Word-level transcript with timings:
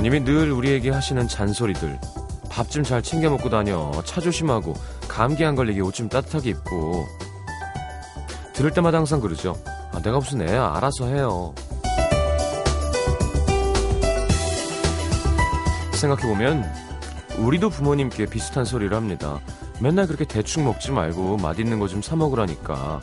부모님이 0.00 0.24
늘 0.24 0.50
우리에게 0.50 0.88
하시는 0.88 1.28
잔소리들. 1.28 2.00
밥 2.48 2.70
좀 2.70 2.82
잘 2.82 3.02
챙겨 3.02 3.28
먹고 3.28 3.50
다녀. 3.50 3.92
차 4.06 4.18
조심하고. 4.18 4.72
감기 5.06 5.44
안 5.44 5.54
걸리게 5.54 5.82
옷 5.82 5.92
좀 5.92 6.08
따뜻하게 6.08 6.48
입고. 6.50 7.04
들을 8.54 8.70
때마다 8.70 8.96
항상 8.96 9.20
그러죠. 9.20 9.58
아, 9.92 10.00
내가 10.00 10.16
무슨 10.18 10.40
애야. 10.40 10.72
알아서 10.74 11.06
해요. 11.06 11.54
생각해보면 15.92 16.64
우리도 17.36 17.68
부모님께 17.68 18.24
비슷한 18.24 18.64
소리를 18.64 18.96
합니다. 18.96 19.38
맨날 19.82 20.06
그렇게 20.06 20.24
대충 20.24 20.64
먹지 20.64 20.92
말고 20.92 21.36
맛있는 21.36 21.78
거 21.78 21.86
좀 21.88 22.00
사 22.00 22.16
먹으라니까. 22.16 23.00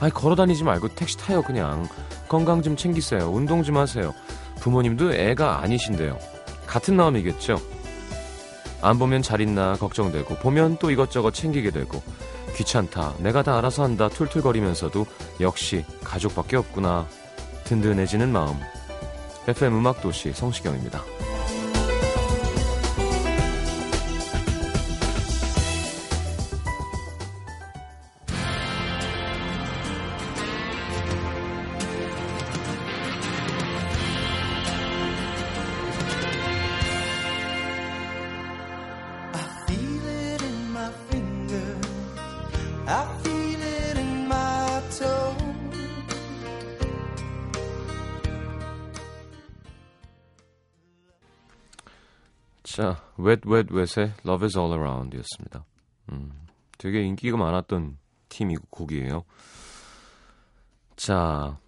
아이 0.00 0.10
걸어 0.10 0.34
다니지 0.36 0.64
말고 0.64 0.88
택시 0.96 1.16
타요 1.16 1.40
그냥. 1.40 1.88
건강 2.28 2.60
좀 2.60 2.76
챙기세요. 2.76 3.30
운동 3.32 3.62
좀 3.62 3.78
하세요. 3.78 4.12
부모님도 4.60 5.14
애가 5.14 5.60
아니신데요. 5.62 6.18
같은 6.76 6.94
마음이겠죠. 6.94 7.58
안 8.82 8.98
보면 8.98 9.22
잘 9.22 9.40
있나 9.40 9.76
걱정되고 9.76 10.34
보면 10.34 10.76
또 10.78 10.90
이것저것 10.90 11.32
챙기게 11.32 11.70
되고 11.70 12.02
귀찮다 12.54 13.14
내가 13.20 13.42
다 13.42 13.56
알아서 13.56 13.82
한다 13.82 14.10
툴툴거리면서도 14.10 15.06
역시 15.40 15.86
가족밖에 16.04 16.56
없구나 16.56 17.06
든든해지는 17.64 18.30
마음 18.30 18.60
FM 19.48 19.78
음악도시 19.78 20.34
성시경입니다. 20.34 21.02
Wet 53.18 53.48
Wet 53.48 53.74
Wet의 53.74 54.14
Love 54.24 54.44
is 54.44 54.58
All 54.58 54.72
Around 54.72 55.16
였습니다. 55.18 55.64
음, 56.12 56.32
되게 56.78 57.02
인기가 57.02 57.36
많았던 57.36 57.98
팀이고 58.28 58.66
곡이에요. 58.70 59.24
자, 60.96 61.58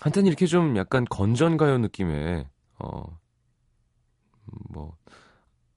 한때는 0.00 0.26
이렇게 0.26 0.46
좀 0.46 0.76
약간 0.76 1.04
건전가요 1.04 1.78
느낌의, 1.78 2.46
어, 2.78 3.18
뭐, 4.70 4.96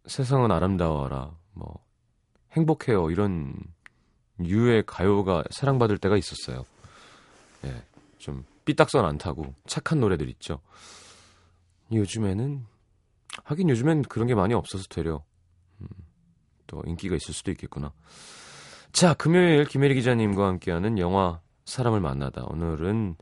세상은 0.08 0.52
아름다워라, 0.52 1.36
뭐, 1.54 1.84
행복해요, 2.54 3.12
이런 3.12 3.56
유의 4.40 4.84
가요가 4.86 5.44
사랑받을 5.52 5.98
때가 5.98 6.18
있었어요. 6.18 6.64
예, 7.66 7.84
좀 8.18 8.46
삐딱선 8.66 9.06
안 9.06 9.18
타고 9.18 9.54
착한 9.68 10.00
노래들 10.00 10.28
있죠. 10.30 10.60
요즘에는 11.92 12.66
하긴 13.44 13.70
요즘엔 13.70 14.04
그런 14.04 14.28
게 14.28 14.36
많이 14.36 14.54
없어서 14.54 14.86
되려 14.90 15.24
음, 15.82 15.88
또 16.68 16.82
인기가 16.86 17.16
있을 17.16 17.34
수도 17.34 17.52
있겠구나. 17.52 17.94
자, 18.92 19.14
금요일 19.14 19.66
김혜리 19.66 19.96
기자님과 19.96 20.48
함께하는 20.48 20.98
영화 21.00 21.42
사람을 21.66 22.00
만나다. 22.00 22.46
오늘은 22.46 23.18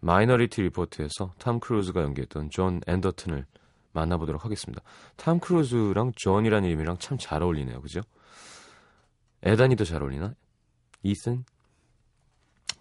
마이너리티 0.00 0.62
리포트에서 0.62 1.32
탐 1.38 1.60
크루즈가 1.60 2.02
연기했던 2.02 2.50
존 2.50 2.80
앤더튼을 2.86 3.46
만나보도록 3.92 4.44
하겠습니다. 4.44 4.82
탐 5.16 5.38
크루즈랑 5.40 6.12
존이라는 6.16 6.68
이름이랑 6.68 6.98
참 6.98 7.16
잘 7.18 7.42
어울리네요. 7.42 7.80
그죠? 7.80 8.00
에단이도 9.42 9.84
잘 9.84 10.02
어울리나? 10.02 10.34
이슨? 11.02 11.44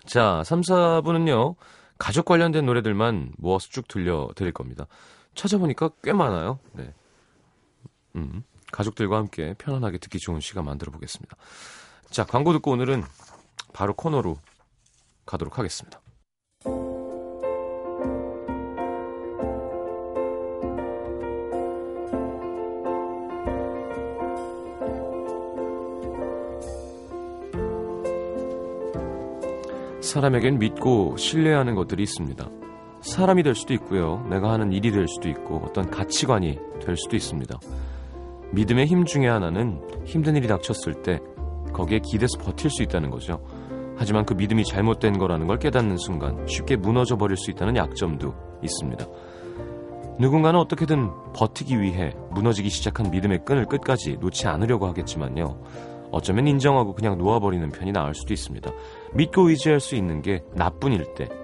자, 0.06 0.44
3, 0.44 0.62
4부는요. 0.62 1.56
가족 1.98 2.26
관련된 2.26 2.66
노래들만 2.66 3.34
모아서 3.38 3.70
쭉 3.70 3.88
들려드릴 3.88 4.52
겁니다. 4.52 4.88
찾아보니까 5.36 5.90
꽤 6.04 6.14
많아요. 6.14 6.60
네. 6.74 6.94
음, 8.16 8.44
가족들과 8.72 9.18
함께 9.18 9.56
편안하게 9.58 9.98
듣기 10.00 10.20
좋은 10.20 10.40
시간 10.40 10.66
만들어 10.66 10.92
보겠습니다. 10.92 11.36
자, 12.10 12.26
광고 12.26 12.54
듣고 12.54 12.72
오늘은 12.72 13.04
바로 13.74 13.94
코너로 13.94 14.38
가도록 15.26 15.58
하겠습니다. 15.58 16.00
사람에겐 30.02 30.60
믿고 30.60 31.18
신뢰하는 31.18 31.74
것들이 31.74 32.04
있습니다. 32.04 32.63
사람이 33.14 33.44
될 33.44 33.54
수도 33.54 33.76
있고요. 33.76 34.26
내가 34.28 34.52
하는 34.52 34.72
일이 34.72 34.92
될 34.92 35.08
수도 35.08 35.30
있고 35.30 35.62
어떤 35.64 35.92
가치관이 35.92 36.58
될 36.84 36.98
수도 36.98 37.16
있습니다. 37.16 37.60
믿음의 38.52 38.88
힘 38.88 39.06
중에 39.06 39.28
하나는 39.28 39.80
힘든 40.04 40.36
일이 40.36 40.48
닥쳤을 40.48 41.04
때 41.04 41.20
거기에 41.74 42.00
기대서 42.00 42.40
버틸 42.40 42.72
수 42.72 42.82
있다는 42.82 43.12
거죠. 43.12 43.40
하지만 43.96 44.26
그 44.26 44.34
믿음이 44.34 44.66
잘못된 44.66 45.20
거라는 45.20 45.46
걸 45.46 45.60
깨닫는 45.60 45.98
순간 45.98 46.48
쉽게 46.48 46.76
무너져 46.76 47.16
버릴 47.16 47.38
수 47.38 47.52
있다는 47.52 47.76
약점도 47.76 48.34
있습니다. 48.64 49.06
누군가는 50.20 50.60
어떻게든 50.60 51.12
버티기 51.36 51.80
위해 51.80 52.14
무너지기 52.32 52.70
시작한 52.70 53.12
믿음의 53.12 53.46
끈을 53.46 53.68
끝까지 53.68 54.18
놓지 54.20 54.48
않으려고 54.48 54.88
하겠지만요. 54.88 55.62
어쩌면 56.12 56.48
인정하고 56.48 56.96
그냥 56.96 57.20
놓아버리는 57.20 57.70
편이 57.70 57.92
나을 57.92 58.16
수도 58.16 58.34
있습니다. 58.34 58.72
믿고 59.14 59.50
의지할 59.50 59.80
수 59.80 59.96
있는 59.96 60.24
게 60.24 60.44
나뿐일 60.56 61.14
때 61.14 61.43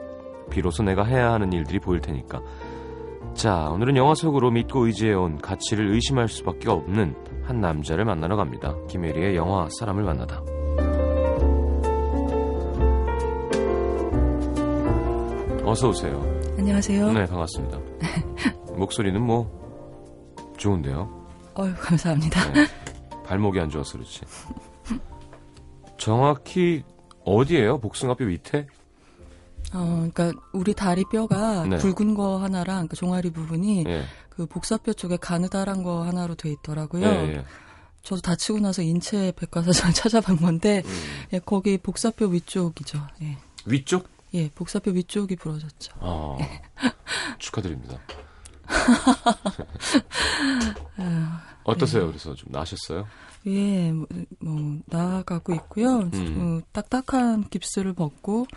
비로소 0.50 0.84
내가 0.84 1.04
해야 1.04 1.32
하는 1.32 1.54
일들이 1.54 1.80
보일 1.80 2.02
테니까. 2.02 2.42
자, 3.34 3.70
오늘은 3.70 3.96
영화 3.96 4.16
속으로 4.16 4.52
믿고 4.52 4.86
의지해온 4.88 5.38
가치를 5.38 5.94
의심할 5.94 6.28
수밖에 6.28 6.70
없는 6.70 7.16
한 7.44 7.62
남자를 7.62 8.06
만나러 8.06 8.36
갑니다. 8.36 8.76
김혜리의 8.90 9.36
영화 9.36 9.68
사람을 9.80 10.04
만나다. 10.04 10.42
어서 15.64 15.90
오세요. 15.90 16.20
안녕하세요. 16.58 17.12
네, 17.14 17.26
반갑습니다. 17.26 17.80
목소리는 18.76 19.22
뭐 19.22 19.48
좋은데요. 20.58 21.28
어유 21.58 21.74
감사합니다. 21.80 22.52
네, 22.54 22.66
발목이 23.26 23.60
안 23.60 23.70
좋아서 23.70 23.94
그렇지. 23.94 24.22
정확히 25.98 26.84
어디예요? 27.26 27.80
복숭아뼈 27.80 28.26
밑에? 28.26 28.66
어, 29.74 30.08
그러니까 30.14 30.32
우리 30.52 30.74
다리 30.74 31.04
뼈가 31.06 31.66
네. 31.66 31.78
굵은 31.78 32.16
거 32.16 32.38
하나랑 32.38 32.88
그 32.88 32.96
종아리 32.96 33.32
부분이 33.32 33.84
네. 33.84 34.06
그 34.30 34.46
복사뼈 34.46 34.94
쪽에 34.94 35.18
가느다란 35.18 35.84
거 35.84 36.04
하나로 36.04 36.36
돼 36.36 36.52
있더라고요. 36.52 37.02
네, 37.02 37.44
저도 38.02 38.22
다치고 38.22 38.60
나서 38.60 38.82
인체 38.82 39.34
백과사전 39.36 39.92
찾아본 39.94 40.38
건데 40.38 40.82
음. 40.86 40.92
예, 41.34 41.40
거기 41.40 41.78
복사뼈 41.78 42.28
위쪽이죠. 42.28 43.06
예. 43.22 43.38
위쪽? 43.66 44.08
예, 44.34 44.50
복사뼈 44.50 44.92
위쪽이 44.92 45.36
부러졌죠. 45.36 45.94
아, 46.00 46.38
축하드립니다. 47.40 48.00
어떠세요? 51.64 52.08
그래서 52.08 52.34
좀 52.34 52.52
나셨어요? 52.52 53.08
예, 53.48 53.92
뭐, 53.92 54.08
뭐 54.40 54.80
나아가고 54.86 55.54
있고요. 55.56 56.00
음. 56.14 56.38
어, 56.40 56.62
딱딱한 56.72 57.50
깁스를 57.50 57.94
벗고 57.94 58.48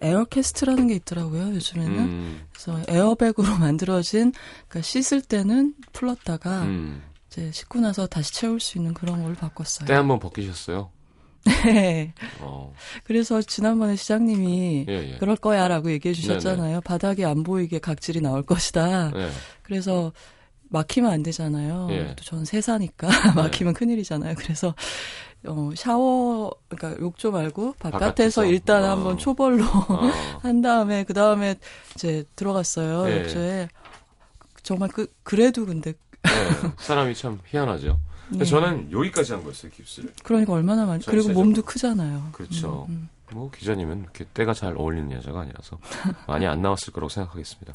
에어캐스트라는 0.00 0.88
게 0.88 0.94
있더라고요 0.94 1.54
요즘에는 1.54 1.98
음. 1.98 2.46
그래서 2.52 2.80
에어백으로 2.88 3.56
만들어진 3.58 4.32
그러니까 4.68 4.82
씻을 4.82 5.22
때는 5.22 5.74
풀렀다가 5.92 6.62
음. 6.62 7.02
이제 7.28 7.50
씻고 7.50 7.80
나서 7.80 8.06
다시 8.06 8.32
채울 8.32 8.60
수 8.60 8.78
있는 8.78 8.92
그런 8.92 9.22
걸 9.22 9.34
바꿨어요. 9.34 9.86
때 9.86 9.94
한번 9.94 10.18
벗기셨어요? 10.18 10.90
네. 11.64 12.12
어. 12.40 12.72
그래서 13.04 13.42
지난번에 13.42 13.96
시장님이 13.96 14.86
예, 14.88 15.12
예. 15.14 15.16
그럴 15.18 15.36
거야라고 15.36 15.90
얘기해 15.90 16.14
주셨잖아요. 16.14 16.68
네네. 16.68 16.80
바닥이 16.80 17.24
안 17.24 17.42
보이게 17.42 17.78
각질이 17.78 18.20
나올 18.20 18.42
것이다. 18.42 19.10
네. 19.10 19.30
그래서 19.62 20.12
막히면 20.68 21.10
안 21.10 21.22
되잖아요. 21.22 21.88
예. 21.90 22.14
또 22.16 22.24
저는 22.24 22.44
세사니까 22.44 23.08
막히면 23.34 23.74
네. 23.74 23.78
큰일이잖아요. 23.78 24.34
그래서 24.36 24.74
어, 25.46 25.70
샤워, 25.74 26.54
그러니까 26.68 27.02
욕조 27.02 27.32
말고 27.32 27.74
바깥에서, 27.78 27.98
바깥에서. 27.98 28.44
일단 28.46 28.84
어. 28.84 28.90
한번 28.90 29.18
초벌로 29.18 29.64
어. 29.64 30.10
한 30.42 30.62
다음에 30.62 31.04
그 31.04 31.14
다음에 31.14 31.56
이제 31.94 32.24
들어갔어요 32.36 33.04
네. 33.04 33.22
욕조에. 33.22 33.68
정말 34.62 34.88
그 34.88 35.12
그래도 35.24 35.66
근데 35.66 35.92
네, 36.22 36.30
사람이 36.78 37.14
참 37.14 37.40
희한하죠. 37.46 37.98
네. 38.30 38.44
저는 38.44 38.92
여기까지 38.92 39.32
한 39.32 39.42
거였어요 39.42 39.72
깁스를. 39.72 40.12
그러니까 40.22 40.52
얼마나 40.52 40.86
많이 40.86 41.04
그리고 41.04 41.30
몸도 41.30 41.62
크잖아요. 41.62 42.28
그렇죠. 42.32 42.86
음, 42.88 43.08
음. 43.32 43.36
뭐 43.36 43.50
기자님은 43.50 44.02
이렇게 44.02 44.24
때가 44.32 44.54
잘 44.54 44.76
어울리는 44.76 45.10
여자가 45.12 45.40
아니라서 45.40 45.78
많이 46.28 46.46
안 46.46 46.62
나왔을 46.62 46.92
거라고 46.92 47.08
생각하겠습니다. 47.08 47.74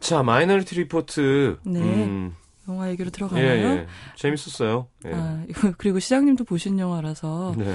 자, 0.00 0.22
마이너리티 0.22 0.74
리포트. 0.76 1.58
네. 1.62 1.80
음. 1.80 2.34
영화 2.68 2.90
얘기로 2.90 3.10
들어가나요? 3.10 3.46
예, 3.46 3.62
예. 3.62 3.86
재밌었어요. 4.16 4.86
예. 5.06 5.12
아, 5.12 5.44
그리고 5.78 5.98
시장님도 5.98 6.44
보신 6.44 6.78
영화라서 6.78 7.54
네. 7.56 7.74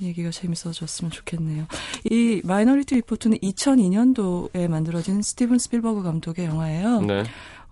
얘기가 0.00 0.30
재밌어졌으면 0.30 1.10
좋겠네요. 1.10 1.66
이 2.10 2.40
마이너리티 2.44 2.94
리포트는 2.96 3.38
2002년도에 3.38 4.68
만들어진 4.68 5.22
스티븐 5.22 5.58
스필버그 5.58 6.02
감독의 6.02 6.46
영화예요. 6.46 7.02
네. 7.02 7.24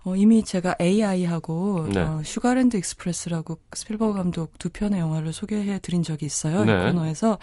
어, 0.03 0.15
이미 0.15 0.43
제가 0.43 0.75
AI하고 0.81 1.87
네. 1.93 1.99
어, 1.99 2.21
슈가랜드 2.23 2.75
익스프레스라고 2.77 3.59
스필버그 3.73 4.13
감독 4.13 4.57
두 4.57 4.69
편의 4.69 4.99
영화를 4.99 5.31
소개해 5.31 5.79
드린 5.79 6.01
적이 6.01 6.25
있어요. 6.25 6.65
네. 6.65 6.73
이 6.73 6.91
코너에서. 6.91 7.37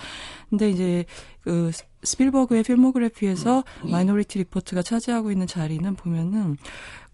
근데 0.51 0.69
이제 0.69 1.05
그 1.43 1.71
스필버그의 2.03 2.65
필모그래피에서 2.65 3.63
마이너리티 3.85 4.39
리포트가 4.41 4.83
차지하고 4.83 5.31
있는 5.31 5.47
자리는 5.47 5.95
보면은 5.95 6.57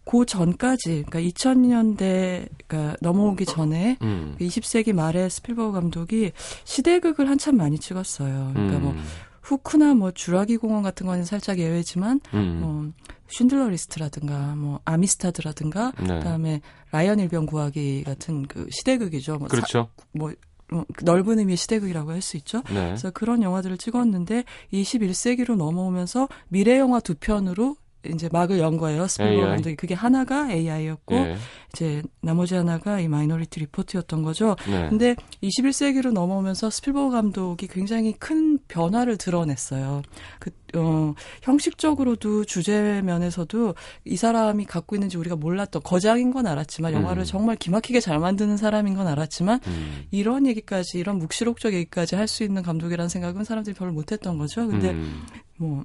그 0.05 0.27
전까지, 0.27 1.05
그러니까 1.06 1.21
2000년대, 1.21 2.49
가 2.69 2.97
넘어오기 3.01 3.47
전에, 3.47 3.97
음. 4.03 4.37
20세기 4.39 4.93
말에 4.93 5.29
스필버그 5.29 5.73
감독이 5.73 6.33
시대극을 6.65 7.29
한참 7.29 7.56
많이 7.56 7.79
찍었어요. 7.79 8.51
그러니까 8.53 8.79
뭐 8.79 8.91
음. 8.91 8.97
뭐, 8.97 9.03
후크나 9.43 9.95
뭐 9.95 10.11
주라기 10.11 10.56
공원 10.56 10.83
같은 10.83 11.06
거는 11.06 11.25
살짝 11.25 11.59
예외지만, 11.59 12.21
음. 12.33 12.59
뭐, 12.61 12.93
쉰들러 13.29 13.69
리스트라든가, 13.69 14.55
뭐, 14.56 14.81
아미스타드라든가, 14.85 15.93
네. 16.01 16.19
그다음에 16.19 16.61
라이언 16.93 17.19
일병 17.21 17.47
구하기 17.47 18.05
같은 18.05 18.47
그 18.47 18.69
시대극이죠. 18.71 19.39
뭐 19.39 19.49
그렇죠. 19.49 19.89
사, 19.97 20.05
뭐, 20.12 20.33
뭐 20.71 20.85
넓은 21.03 21.39
의미의 21.39 21.56
시대극이라고 21.56 22.11
할 22.11 22.23
수 22.23 22.37
있죠. 22.39 22.62
네. 22.69 22.87
그래서 22.87 23.11
그런 23.11 23.43
영화들을 23.43 23.77
찍었는데 23.77 24.45
21세기로 24.73 25.56
넘어오면서 25.56 26.29
미래 26.49 26.79
영화 26.79 27.01
두 27.01 27.15
편으로 27.15 27.77
이제 28.12 28.29
막을 28.31 28.59
연 28.59 28.77
거예요. 28.77 29.06
스필버그 29.06 29.47
감독이 29.47 29.77
그게 29.77 29.95
하나가 29.95 30.51
AI였고 30.51 31.15
네. 31.15 31.37
이제 31.73 32.03
나머지 32.21 32.55
하나가 32.55 33.01
이 33.01 33.09
마이너리티 33.09 33.61
리포트였던 33.61 34.23
거죠. 34.23 34.56
네. 34.69 34.89
근데 34.89 35.17
21세기로 35.43 36.12
넘어오면서 36.12 36.71
스필버그 36.71 37.11
감독이 37.12 37.67
굉장히 37.67 38.12
큰 38.12 38.59
변화를 38.69 39.17
드러냈어요. 39.17 40.03
그 40.39 40.51
어, 40.77 41.15
형식적으로도 41.43 42.45
주제 42.45 43.01
면에서도 43.03 43.75
이 44.06 44.17
사람이 44.17 44.65
갖고 44.65 44.97
있는지 44.97 45.17
우리가 45.17 45.37
몰랐던 45.37 45.83
거장인 45.85 46.33
건 46.33 46.49
알았지만 46.49 46.93
영화를 46.93 47.23
음. 47.23 47.25
정말 47.25 47.55
기막히게 47.55 48.01
잘 48.01 48.19
만드는 48.19 48.56
사람인 48.56 48.95
건 48.95 49.06
알았지만 49.06 49.61
음. 49.69 50.05
이런 50.11 50.47
얘기까지 50.47 50.99
이런 50.99 51.19
묵시록적 51.19 51.73
얘기까지 51.75 52.17
할 52.17 52.25
수 52.35 52.43
있는 52.43 52.62
감독이라는 52.62 53.09
생각은 53.09 53.45
사람들이 53.45 53.75
별로 53.75 53.93
못했던 53.93 54.39
거죠. 54.39 54.67
근데 54.67 54.91
음. 54.91 55.23
뭐 55.56 55.85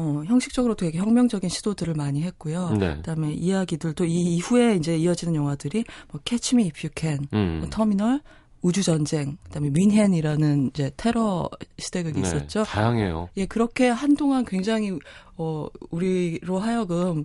어, 0.00 0.22
형식적으로 0.26 0.76
되게 0.76 0.96
혁명적인 0.98 1.50
시도들을 1.50 1.94
많이 1.94 2.22
했고요. 2.22 2.70
네. 2.78 2.94
그다음에 2.98 3.32
이야기들도 3.32 4.04
이 4.04 4.36
이후에 4.36 4.76
이제 4.76 4.96
이어지는 4.96 5.34
영화들이 5.34 5.84
뭐 6.12 6.20
캐치 6.24 6.54
미 6.54 6.66
이프 6.66 6.86
유 6.86 6.90
캔, 6.94 7.26
뭐 7.32 7.68
터미널, 7.68 8.20
우주 8.62 8.84
전쟁, 8.84 9.38
그다음에 9.44 9.70
뮌헨이라는 9.74 10.68
이제 10.68 10.92
테러 10.96 11.50
시대극이 11.78 12.20
네, 12.20 12.28
있었죠. 12.28 12.62
다양해요. 12.62 13.28
예, 13.38 13.46
그렇게 13.46 13.88
한동안 13.88 14.44
굉장히 14.44 14.96
어 15.36 15.66
우리로 15.90 16.60
하여금 16.60 17.24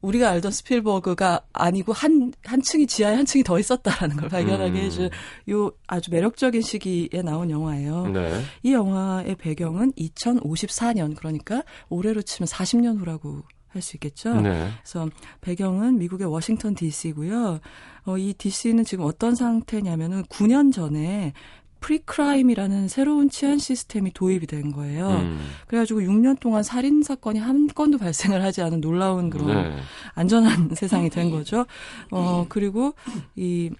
우리가 0.00 0.30
알던 0.30 0.50
스필버그가 0.50 1.42
아니고 1.52 1.92
한, 1.92 2.32
한 2.44 2.62
층이 2.62 2.86
지하에 2.86 3.16
한 3.16 3.26
층이 3.26 3.44
더 3.44 3.58
있었다라는 3.58 4.16
걸 4.16 4.28
발견하게 4.28 4.70
음. 4.70 4.76
해준 4.76 5.10
요 5.50 5.72
아주 5.86 6.10
매력적인 6.10 6.62
시기에 6.62 7.22
나온 7.22 7.50
영화예요. 7.50 8.08
네. 8.08 8.42
이 8.62 8.72
영화의 8.72 9.36
배경은 9.36 9.92
2054년, 9.92 11.16
그러니까 11.16 11.62
올해로 11.88 12.22
치면 12.22 12.46
40년 12.46 12.98
후라고 12.98 13.42
할 13.72 13.82
수 13.82 13.96
있겠죠. 13.96 14.34
네. 14.40 14.68
그래서 14.82 15.08
배경은 15.40 15.98
미국의 15.98 16.26
워싱턴 16.26 16.74
DC고요. 16.74 17.60
어, 18.04 18.18
이 18.18 18.34
DC는 18.34 18.84
지금 18.84 19.04
어떤 19.04 19.34
상태냐면은 19.34 20.24
9년 20.24 20.72
전에 20.72 21.32
Precrime이라는 21.80 22.88
새로운 22.88 23.28
치안 23.30 23.58
시스템이 23.58 24.12
도입이 24.12 24.46
된 24.46 24.72
거예요. 24.72 25.08
음. 25.08 25.40
그래가지고 25.66 26.00
6년 26.00 26.38
동안 26.38 26.62
살인 26.62 27.02
사건이 27.02 27.38
한 27.38 27.66
건도 27.68 27.98
발생을 27.98 28.42
하지 28.42 28.62
않은 28.62 28.80
놀라운 28.80 29.30
그런 29.30 29.48
네. 29.48 29.76
안전한 30.14 30.70
세상이 30.74 31.10
된 31.10 31.30
거죠. 31.30 31.66
어 32.10 32.46
그리고 32.48 32.94
이 33.36 33.70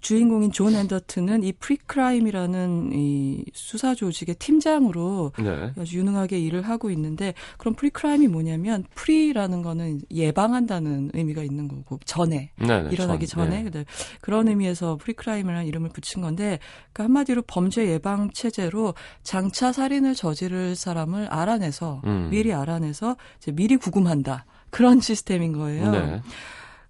주인공인 0.00 0.52
존 0.52 0.74
앤더튼은 0.74 1.42
이 1.42 1.52
Precrime이라는 1.52 2.92
이 2.94 3.44
수사 3.52 3.94
조직의 3.94 4.36
팀장으로 4.36 5.32
네. 5.38 5.72
아주 5.78 5.98
유능하게 5.98 6.38
일을 6.40 6.62
하고 6.62 6.90
있는데 6.90 7.34
그럼 7.56 7.74
Precrime이 7.74 8.28
뭐냐면 8.28 8.84
pre라는 8.94 9.62
거는 9.62 10.02
예방한다는 10.10 11.10
의미가 11.14 11.42
있는 11.42 11.68
거고 11.68 11.98
전에 12.04 12.50
네, 12.56 12.82
네, 12.82 12.88
일어나기 12.90 13.26
전, 13.26 13.52
에 13.52 13.64
네. 13.70 13.84
그런 14.20 14.48
의미에서 14.48 14.96
Precrime이라는 14.96 15.66
이름을 15.66 15.90
붙인 15.90 16.22
건데 16.22 16.58
그 16.92 17.02
한마디로 17.02 17.42
범죄 17.42 17.88
예방 17.88 18.30
체제로 18.30 18.94
장차 19.22 19.72
살인을 19.72 20.14
저지를 20.14 20.76
사람을 20.76 21.28
알아내서 21.28 22.02
음. 22.04 22.28
미리 22.30 22.52
알아내서 22.52 23.16
미리 23.52 23.76
구금한다 23.76 24.44
그런 24.70 25.00
시스템인 25.00 25.52
거예요. 25.52 25.90
네. 25.90 26.20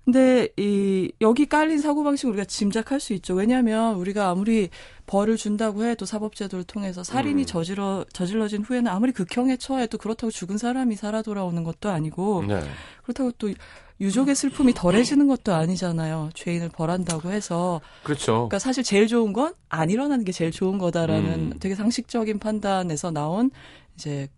근데 0.09 0.49
이 0.57 1.13
여기 1.21 1.45
깔린 1.45 1.81
사고 1.81 2.03
방식 2.03 2.29
우리가 2.29 2.47
짐작할 2.47 2.99
수 2.99 3.13
있죠. 3.13 3.35
왜냐하면 3.35 3.95
우리가 3.97 4.31
아무리 4.31 4.71
벌을 5.05 5.37
준다고 5.37 5.85
해도 5.85 6.07
사법제도를 6.07 6.65
통해서 6.65 7.05
살인이 7.05 7.43
음. 7.43 7.45
저질러 7.45 8.07
저질러진 8.15 8.63
후에는 8.63 8.91
아무리 8.91 9.13
극형에 9.13 9.59
처해도 9.59 9.99
그렇다고 9.99 10.31
죽은 10.31 10.57
사람이 10.57 10.97
살아 10.97 11.21
돌아오는 11.21 11.63
것도 11.63 11.91
아니고 11.91 12.45
네. 12.49 12.63
그렇다고 13.03 13.33
또 13.33 13.53
유족의 14.01 14.35
슬픔이 14.35 14.73
덜해지는 14.73 15.29
것도 15.29 15.53
아니잖아요. 15.53 16.31
죄인을 16.33 16.71
벌한다고 16.71 17.31
해서. 17.31 17.83
그렇죠. 18.03 18.33
그러니까 18.33 18.59
사실 18.59 18.83
제일 18.83 19.09
좋은 19.09 19.35
건 19.35 19.53
안 19.69 19.91
일어나는 19.91 20.25
게 20.25 20.33
제일 20.33 20.51
좋은 20.51 20.79
거다라는 20.79 21.53
음. 21.53 21.59
되게 21.61 21.75
상식적인 21.75 22.39
판단에서 22.39 23.11
나온 23.11 23.51
이제 23.95 24.29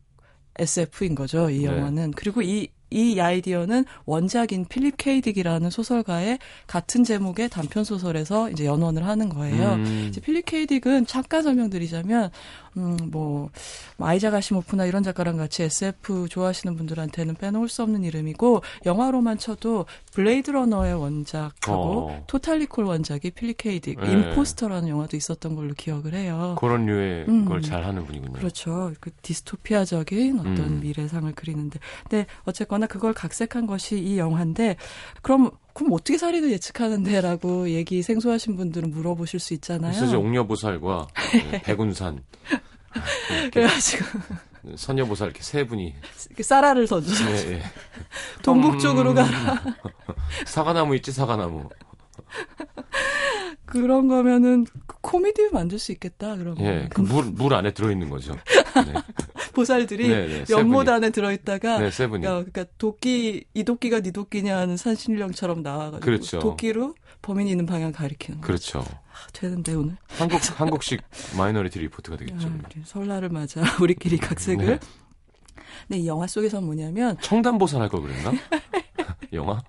SF인 0.58 1.14
거죠. 1.14 1.49
이 1.49 1.61
네. 1.61 1.66
영화는. 1.66 2.06
네. 2.06 2.12
그리고 2.16 2.42
이 2.42 2.68
이 2.90 3.18
아이디어는 3.20 3.85
원작인 4.04 4.66
필립 4.66 4.97
케이딕이라는 4.97 5.70
소설가의 5.70 6.38
같은 6.66 7.04
제목의 7.04 7.49
단편 7.49 7.85
소설에서 7.85 8.50
이제 8.50 8.66
연원을 8.66 9.06
하는 9.06 9.28
거예요. 9.28 9.75
음. 9.75 10.06
이제 10.09 10.20
필립 10.20 10.47
케이딕은 10.47 11.06
잠깐 11.06 11.42
설명드리자면 11.42 12.30
음, 12.76 12.96
뭐, 13.10 13.50
아이작 13.98 14.34
아시모프나 14.34 14.86
이런 14.86 15.02
작가랑 15.02 15.36
같이 15.36 15.62
SF 15.62 16.28
좋아하시는 16.28 16.76
분들한테는 16.76 17.34
빼놓을 17.34 17.68
수 17.68 17.82
없는 17.82 18.04
이름이고, 18.04 18.62
영화로만 18.86 19.38
쳐도 19.38 19.86
블레이드 20.12 20.50
러너의 20.50 20.94
원작하고, 20.94 22.08
어. 22.08 22.24
토탈리콜 22.26 22.84
원작이 22.84 23.30
필립 23.30 23.58
K. 23.59 23.73
딕, 23.73 24.00
네. 24.00 24.12
임포스터라는 24.12 24.88
영화도 24.88 25.16
있었던 25.16 25.56
걸로 25.56 25.74
기억을 25.74 26.14
해요. 26.14 26.56
그런 26.58 26.86
류의 26.86 27.26
음. 27.28 27.44
걸 27.44 27.85
잘하는 27.85 28.04
분이군요. 28.04 28.32
그렇죠. 28.34 28.92
그 29.00 29.10
디스토피아적인 29.22 30.38
어떤 30.40 30.58
음. 30.58 30.80
미래상을 30.80 31.30
그리는데. 31.34 31.80
근데 32.08 32.26
어쨌거나 32.44 32.86
그걸 32.86 33.12
각색한 33.12 33.66
것이 33.66 33.98
이 33.98 34.18
영화인데, 34.18 34.76
그럼 35.22 35.50
그럼 35.72 35.92
어떻게 35.92 36.18
살인을 36.18 36.50
예측하는데라고 36.52 37.70
얘기 37.70 38.02
생소하신 38.02 38.56
분들은 38.56 38.90
물어보실 38.90 39.40
수 39.40 39.54
있잖아요. 39.54 39.94
그래서 39.94 40.18
옥녀보살과 40.18 41.06
네, 41.32 41.62
백운산 41.62 42.22
그래가지고 43.52 44.04
선녀보살 44.76 45.28
이렇게 45.28 45.42
세 45.42 45.64
분이 45.66 45.94
쌀알을 46.40 46.87
던져서 46.87 47.25
네, 47.25 47.44
네. 47.47 47.62
동북 48.42 48.78
쪽으로 48.78 49.14
가라. 49.14 49.62
사과나무 50.47 50.97
있지 50.97 51.12
사과나무. 51.12 51.68
그런 53.64 54.09
거면은 54.09 54.66
코미디 55.00 55.50
만들 55.52 55.78
수 55.78 55.92
있겠다. 55.92 56.37
그런 56.37 56.56
거. 56.56 56.64
예, 56.64 56.88
그물물 56.90 57.32
물 57.32 57.54
안에 57.54 57.73
들어 57.73 57.90
있는 57.90 58.11
거죠. 58.11 58.35
네. 58.75 58.92
보살들이 59.52 60.09
네, 60.09 60.26
네, 60.26 60.45
연못 60.50 60.88
안에 60.88 61.11
들어 61.11 61.33
있다가 61.33 61.78
네, 61.78 61.90
세 61.90 62.07
분이. 62.07 62.23
그러니까 62.23 62.64
도끼 62.78 63.45
이 63.54 63.64
도끼가 63.64 64.00
네 64.00 64.11
도끼냐 64.12 64.57
하는 64.57 64.76
산신령처럼 64.76 65.62
나와가지고 65.62 66.00
그렇죠. 66.00 66.38
도끼로 66.40 66.95
범인이 67.23 67.50
있는 67.50 67.66
방향 67.66 67.92
가리키는 67.92 68.40
그렇죠. 68.40 68.80
아, 68.80 69.26
되는데 69.33 69.75
오늘 69.75 69.97
한국 70.09 70.40
한국식 70.59 71.02
마이너리티 71.37 71.78
리포트가 71.80 72.16
되겠죠. 72.16 72.49
아, 72.49 72.59
설날을 72.85 73.28
맞아 73.28 73.62
우리끼리 73.80 74.19
각색을. 74.19 74.66
네. 74.66 74.78
네, 75.88 75.99
이 75.99 76.07
영화 76.07 76.26
속에서 76.26 76.61
뭐냐면 76.61 77.16
청담보살 77.21 77.80
할 77.80 77.88
걸 77.88 78.02
그랬나? 78.02 78.33
영화? 79.32 79.60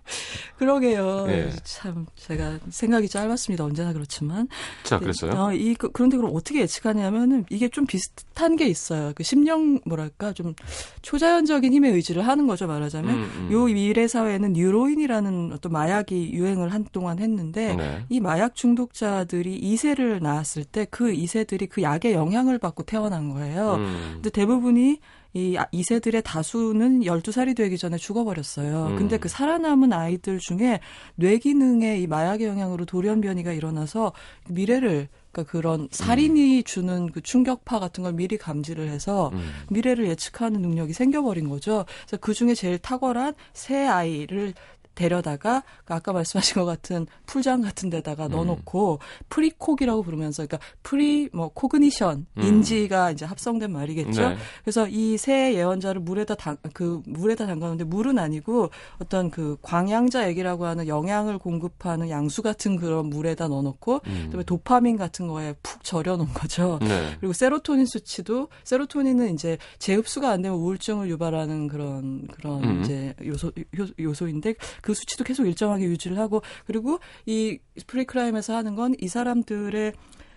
그러게요. 0.58 1.25
네. 1.25 1.50
참 1.63 2.06
제가 2.15 2.60
생각이 2.70 3.10
짧았습니다. 3.10 3.63
언제나 3.63 3.94
그렇지만. 3.94 4.48
자, 4.84 5.00
그랬어요? 5.00 5.32
어, 5.32 5.53
이 5.53 5.74
그, 5.74 5.89
그런데 5.91 6.18
그럼 6.18 6.32
어떻게 6.36 6.62
예측하냐면은 6.62 7.46
이게 7.50 7.68
좀 7.70 7.86
비슷한 7.88 8.56
게 8.56 8.68
있어요. 8.68 9.13
그 9.15 9.24
심령 9.24 9.80
뭐랄까 9.86 10.34
좀 10.34 10.53
초자연적인 11.01 11.74
힘에 11.74 11.94
의지를 11.94 12.27
하는 12.27 12.48
거죠 12.48 12.68
말하자면 12.68 13.15
음, 13.15 13.32
음. 13.36 13.51
요 13.51 13.65
미래 13.65 14.08
사회에는 14.08 14.53
neuroin이라는 14.54 15.51
어떤 15.53 15.72
마약이 15.72 16.34
유행을 16.34 16.74
한동안 16.74 17.20
했는데 17.20 17.75
네. 17.75 18.06
이 18.10 18.20
마약 18.20 18.56
중독자들이 18.56 19.62
2세를 19.62 20.22
낳았을 20.22 20.65
때 20.65 20.86
그 20.91 21.12
2세들이 21.12 21.70
그 21.70 21.82
약의 21.82 22.13
영향을 22.13 22.60
받고 22.60 22.84
태어난 22.84 23.30
거예요. 23.30 23.75
음. 23.75 24.12
근데 24.15 24.30
대부분이 24.30 25.00
이 25.34 25.56
2세들의 25.56 26.18
아, 26.18 26.22
다수는 26.22 27.02
12살이 27.02 27.56
되기 27.56 27.78
전에 27.78 27.98
죽어버렸어요. 27.98 28.88
음. 28.88 28.96
근데 28.98 29.18
그 29.18 29.30
살아남은 29.30 29.94
아이들 29.94 30.40
중에 30.40 30.80
뇌 31.16 31.38
기능에 31.38 32.00
이 32.00 32.08
마약의 32.08 32.48
영향으로 32.48 32.86
돌연변이가 32.86 33.54
일어나서 33.54 34.12
미래를 34.50 35.08
그러니까 35.32 35.50
그런 35.50 35.88
살인이 35.92 36.58
음. 36.58 36.64
주는 36.64 37.12
그 37.12 37.22
충격파 37.22 37.80
같은 37.80 38.04
걸 38.04 38.14
미리 38.14 38.38
감지를 38.38 38.90
해서 38.90 39.30
음. 39.34 39.52
미래를 39.70 40.08
예측하는 40.08 40.62
능력이 40.62 40.92
생겨버린 40.94 41.48
거죠. 41.48 41.86
그래서 42.06 42.18
그 42.18 42.34
중에 42.34 42.54
제일 42.54 42.78
탁월한 42.78 43.34
세 43.54 43.86
아이를 43.86 44.54
데려다가 44.96 45.64
그 45.86 45.94
아까 45.94 46.12
말씀하신 46.12 46.56
것 46.56 46.66
같은 46.66 47.08
풀장 47.26 47.62
같은 47.62 47.90
데다가 47.90 48.26
음. 48.26 48.32
넣어놓고 48.32 49.00
precog이라고 49.30 50.04
부르면서 50.04 50.46
그러니까 50.46 50.60
pre 50.84 51.30
뭐 51.32 51.50
cognition 51.50 52.25
음. 52.38 52.42
인지가 52.44 53.12
이제 53.12 53.26
합성된 53.26 53.72
말이겠죠. 53.72 54.30
네. 54.30 54.38
그래서 54.64 54.88
이 54.90 55.22
새 55.22 55.54
예언자를 55.54 56.02
물에다 56.02 56.34
담, 56.34 56.58
그 56.74 57.02
물에다 57.06 57.46
담가는데 57.46 57.84
물은 57.84 58.18
아니고 58.18 58.72
어떤 59.00 59.30
그 59.30 59.56
광양자 59.62 60.28
액이라고 60.30 60.66
하는 60.66 60.88
영양을 60.88 61.38
공급하는 61.38 62.10
양수 62.10 62.42
같은 62.42 62.76
그런 62.76 63.08
물에다 63.08 63.48
넣어놓고 63.48 64.02
음. 64.08 64.22
그다음에 64.26 64.44
도파민 64.44 64.98
같은 64.98 65.28
거에 65.28 65.54
푹 65.62 65.84
절여놓은 65.84 66.34
거죠. 66.34 66.80
네. 66.82 67.16
그리고 67.20 67.34
세로토닌 67.34 67.86
수치도 67.86 68.48
세로토닌은 68.64 69.34
이제 69.36 69.60
재흡수가 69.78 70.28
안 70.28 70.42
되면 70.42 70.58
우울증을 70.58 71.08
유발하는 71.10 71.68
그런 71.68 72.28
그런 72.28 72.64
음. 72.64 72.82
이제 72.82 73.14
요소 73.24 73.52
요소인데 74.00 74.56
그 74.82 74.94
수치도 74.94 75.24
계속 75.24 75.46
일정하게 75.46 75.86
유지를 75.86 76.18
하고 76.20 76.42
그리고 76.66 77.00
이 77.26 77.60
프리크라임에서 77.88 78.56
하는 78.56 78.76
건 78.76 78.94
이 79.00 79.08
사람들의 79.08 79.94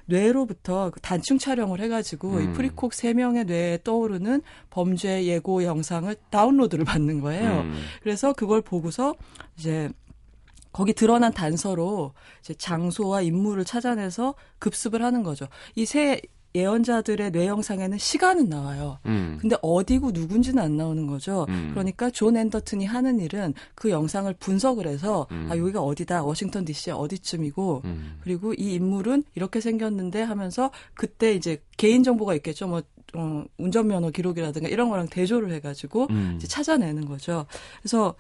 뇌로부터 0.07 0.91
그 0.91 1.01
단층 1.01 1.39
촬영을 1.39 1.81
해가지고 1.81 2.31
음. 2.35 2.43
이 2.43 2.53
precog 2.53 2.93
세 2.93 3.15
명의 3.15 3.45
뇌에 3.45 3.79
떠오르는 3.85 4.43
범죄 4.71 5.25
예고 5.25 5.65
영상을 5.65 6.15
다운로드를 6.31 6.85
받는 6.85 7.21
거예요. 7.21 7.61
음. 7.63 7.83
그래서 8.03 8.33
그걸 8.35 8.61
보고서 8.61 9.15
이제 9.59 9.89
거기 10.73 10.93
드러난 10.93 11.33
단서로 11.33 12.13
이제 12.41 12.53
장소와 12.55 13.23
인물을 13.23 13.65
찾아내서 13.65 14.35
급습을 14.59 15.03
하는 15.03 15.23
거죠. 15.23 15.47
이 15.77 15.85
세 15.87 16.21
예언자들의 16.55 17.33
뇌 17.33 17.47
영상에는 17.49 17.99
시간은 17.99 18.49
나와요. 18.49 18.99
음. 19.07 19.39
근데 19.41 19.57
어디고 19.61 20.13
누군지는 20.13 20.63
안 20.63 20.77
나오는 20.77 21.07
거죠. 21.07 21.47
음. 21.49 21.71
그러니까 21.73 22.11
존 22.11 22.37
앤더튼이 22.37 22.87
하는 22.87 23.19
일은 23.19 23.55
그 23.75 23.91
영상을 23.91 24.33
분석을 24.35 24.87
해서 24.87 25.27
음. 25.33 25.49
아 25.51 25.57
여기가 25.57 25.81
어디다 25.81 26.23
워싱턴 26.23 26.65
D.C. 26.65 26.93
어디쯤이고 26.93 27.83
음. 27.85 28.19
그리고 28.23 28.55
이 28.55 28.75
인물은 28.75 29.25
이렇게 29.35 29.61
생겼는데 29.61 30.23
하면서 30.23 30.71
그때 30.95 31.35
이제 31.35 31.61
개인 31.77 32.05
정보가 32.05 32.35
있겠죠. 32.37 32.69
뭐 32.69 32.83
어, 33.17 33.45
운전면허 33.59 34.11
기록이라든가 34.11 34.69
이런 34.69 34.89
거랑 34.89 35.09
대조를 35.09 35.53
해가지고 35.55 36.07
음. 36.11 36.35
이제 36.37 36.47
찾아내는 36.47 37.07
거죠. 37.07 37.47
그래서 37.81 38.15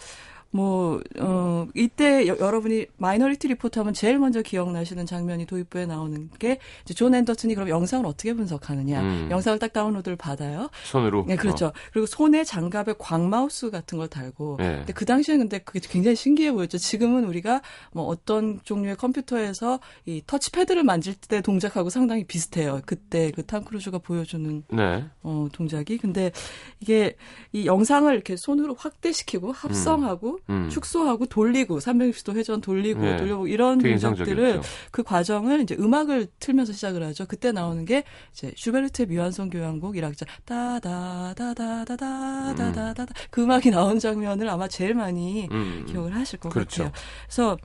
뭐, 0.55 1.01
어, 1.19 1.67
이때 1.75 2.29
여, 2.29 2.37
러분이 2.37 2.87
마이너리티 2.97 3.49
리포트 3.49 3.81
하면 3.81 3.93
제일 3.93 4.21
먼저 4.21 4.41
기억나시는 4.41 5.05
장면이 5.05 5.47
도입부에 5.47 5.85
나오는 5.85 6.31
게, 6.39 6.59
이제 6.85 6.95
존 6.95 7.13
앤더튼이 7.13 7.57
그럼 7.57 7.69
영상을 7.69 8.07
어떻게 8.07 8.33
분석하느냐. 8.35 9.01
음. 9.01 9.29
영상을 9.33 9.59
딱 9.59 9.73
다운로드를 9.73 10.17
받아요. 10.17 10.71
손으로? 10.85 11.25
네, 11.27 11.35
그렇죠. 11.35 11.67
어. 11.67 11.73
그리고 11.93 12.07
손에 12.07 12.45
장갑에 12.45 12.95
광마우스 13.01 13.73
같은 13.73 13.99
걸 13.99 14.07
달고. 14.07 14.59
네. 14.61 14.77
근데 14.77 14.93
그 14.93 15.05
당시에는 15.05 15.49
근데 15.49 15.59
그게 15.59 15.81
굉장히 15.81 16.15
신기해 16.15 16.53
보였죠. 16.53 16.79
지금은 16.79 17.25
우리가 17.25 17.61
뭐 17.93 18.05
어떤 18.05 18.61
종류의 18.63 18.95
컴퓨터에서 18.95 19.81
이 20.07 20.23
터치패드를 20.25 20.85
만질 20.85 21.17
때 21.17 21.41
동작하고 21.41 21.91
상당히 21.91 22.23
비슷해요. 22.25 22.81
그때 22.87 23.33
그 23.33 23.45
탐크루즈가 23.45 23.99
보여주는 23.99 24.63
네. 24.69 25.05
어, 25.25 25.49
동작이. 25.53 25.99
근데 25.99 26.31
이게 26.79 27.17
이 27.53 27.67
영상을 27.67 28.13
이렇게 28.15 28.37
손으로 28.37 28.77
확대시키고 28.79 29.51
합성하고 29.51 30.35
음. 30.35 30.44
음. 30.51 30.69
축소하고 30.69 31.27
돌리고 31.27 31.79
360도 31.79 32.37
회전 32.37 32.61
돌리고 32.61 33.01
네. 33.01 33.17
돌려보고 33.17 33.49
이런 33.49 33.79
동작들을 33.79 34.61
그 34.91 35.03
과정을 35.03 35.63
이제 35.63 35.77
음악을 35.79 36.29
틀면서 36.39 36.73
시작을 36.73 37.03
하죠. 37.05 37.27
그때 37.27 37.53
나오는 37.53 37.85
게 37.85 38.05
이제 38.33 38.53
슈베르트의 38.57 39.09
미완성 39.09 39.51
교향곡 39.51 39.95
1악장 39.95 40.27
따다다다다다다다다 40.45 43.03
음. 43.03 43.07
그 43.31 43.43
음악이 43.43 43.71
나온 43.71 43.99
장면을 43.99 44.49
아마 44.49 44.69
제일 44.69 44.95
많이 44.95 45.49
음. 45.51 45.85
기억을 45.89 46.15
하실 46.15 46.39
것 46.39 46.51
그렇죠. 46.51 46.85
같아요. 46.85 47.03
그래서 47.27 47.59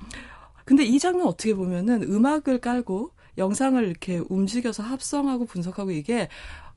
근데 0.66 0.84
이 0.84 0.98
장면 1.00 1.28
어떻게 1.28 1.54
보면은 1.54 2.04
음악을 2.04 2.60
깔고 2.60 3.12
영상을 3.38 3.82
이렇게 3.84 4.22
움직여서 4.30 4.84
합성하고 4.84 5.46
분석하고 5.46 5.92
이게 5.92 6.28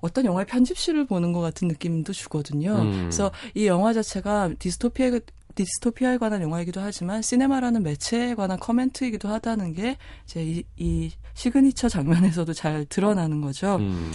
어떤 0.03 0.25
영화의 0.25 0.47
편집실을 0.47 1.07
보는 1.07 1.33
것 1.33 1.41
같은 1.41 1.69
느낌도 1.69 2.13
주거든요. 2.13 2.75
음. 2.75 2.93
그래서 3.03 3.31
이 3.55 3.67
영화 3.67 3.93
자체가 3.93 4.51
디스토피아 4.59 5.21
디스토피아에 5.55 6.19
관한 6.19 6.43
영화이기도 6.43 6.81
하지만 6.81 7.23
시네마라는 7.23 7.83
매체에 7.83 8.35
관한 8.35 8.59
코멘트이기도 8.59 9.29
하다는 9.29 9.75
게 9.75 9.97
이제 10.25 10.43
이, 10.43 10.65
이 10.77 11.11
시그니처 11.35 11.89
장면에서도 11.89 12.53
잘 12.53 12.85
드러나는 12.87 13.41
거죠. 13.41 13.77
음. 13.77 14.13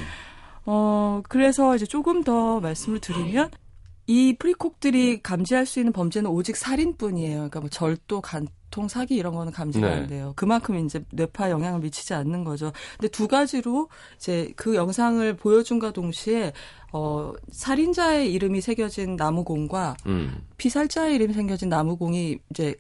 어, 0.66 1.22
그래서 1.30 1.76
이제 1.76 1.86
조금 1.86 2.24
더 2.24 2.60
말씀을 2.60 3.00
드리면 3.00 3.52
이 4.08 4.36
precog들이 4.38 5.22
감지할 5.22 5.66
수 5.66 5.80
있는 5.80 5.92
범죄는 5.94 6.30
오직 6.30 6.56
살인뿐이에요. 6.56 7.36
그러니까 7.36 7.60
뭐 7.60 7.70
절도, 7.70 8.22
간통, 8.22 8.88
사기 8.88 9.16
이런 9.16 9.34
거는 9.34 9.52
감지가 9.52 9.88
네. 9.88 9.94
안 9.94 10.08
돼요. 10.08 10.34
그만큼 10.36 10.78
이제 10.86 11.04
뇌파에 11.12 11.52
영향을 11.52 11.80
미치지 11.80 12.14
않는 12.14 12.44
거죠. 12.44 12.72
근데 12.98 13.08
두 13.10 13.28
가지로 13.28 13.90
이제 14.18 14.52
그 14.56 14.76
영상을 14.76 15.36
보여준과 15.36 15.92
동시에 15.92 16.54
어 16.94 17.34
살인자의 17.52 18.32
이름이 18.34 18.62
새겨진 18.62 19.16
나무공과 19.16 19.98
음. 20.08 20.42
피살자의 20.58 21.16
이름이 21.16 21.34
새겨진 21.34 21.70
나무공이 21.70 22.40
이제 22.52 22.76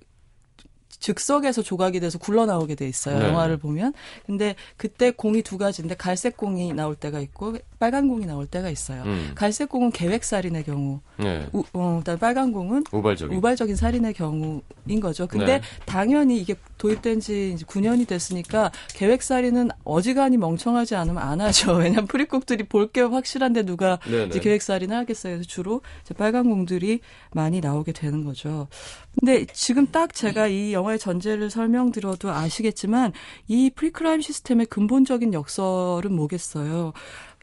즉석에서 0.99 1.61
조각이 1.61 1.99
돼서 1.99 2.17
굴러 2.17 2.45
나오게 2.45 2.75
돼 2.75 2.87
있어요. 2.87 3.19
네. 3.19 3.27
영화를 3.27 3.57
보면. 3.57 3.93
근데 4.25 4.55
그때 4.77 5.11
공이 5.11 5.43
두 5.43 5.57
가지인데 5.57 5.95
갈색 5.95 6.37
공이 6.37 6.73
나올 6.73 6.95
때가 6.95 7.19
있고 7.19 7.57
빨간 7.79 8.07
공이 8.07 8.25
나올 8.25 8.47
때가 8.47 8.69
있어요. 8.69 9.03
음. 9.03 9.31
갈색 9.35 9.69
공은 9.69 9.91
계획 9.91 10.23
살인의 10.23 10.63
경우. 10.63 10.99
네. 11.17 11.47
우, 11.53 11.63
어, 11.73 11.97
그다음에 11.99 12.19
빨간 12.19 12.51
공은 12.51 12.85
우발적인. 12.91 13.37
우발적인 13.37 13.75
살인의 13.75 14.13
경우인 14.15 14.99
거죠. 15.01 15.27
근데 15.27 15.59
네. 15.59 15.61
당연히 15.85 16.39
이게 16.39 16.55
도입된 16.79 17.19
지 17.19 17.53
이제 17.53 17.65
9년이 17.65 18.07
됐으니까 18.07 18.71
계획 18.89 19.21
살인은 19.21 19.69
어지간히 19.83 20.37
멍청하지 20.37 20.95
않으면 20.95 21.21
안 21.21 21.41
하죠. 21.41 21.73
왜냐면 21.77 22.07
프리국들이 22.07 22.63
볼 22.63 22.87
게 22.87 23.01
확실한데 23.01 23.63
누가 23.63 23.99
계획 24.41 24.61
살인을 24.61 24.95
하겠어요. 24.95 25.33
그래서 25.33 25.47
주로 25.47 25.81
빨간 26.17 26.49
공들이 26.49 27.01
많이 27.31 27.59
나오게 27.59 27.91
되는 27.91 28.23
거죠. 28.23 28.69
근데 29.19 29.45
지금 29.53 29.87
딱 29.87 30.13
제가 30.13 30.47
이 30.47 30.73
영화의 30.73 30.99
전제를 30.99 31.49
설명드려도 31.49 32.29
아시겠지만 32.31 33.13
이 33.47 33.69
precrime 33.71 34.21
시스템의 34.21 34.67
근본적인 34.67 35.33
역설은 35.33 36.13
뭐겠어요. 36.13 36.93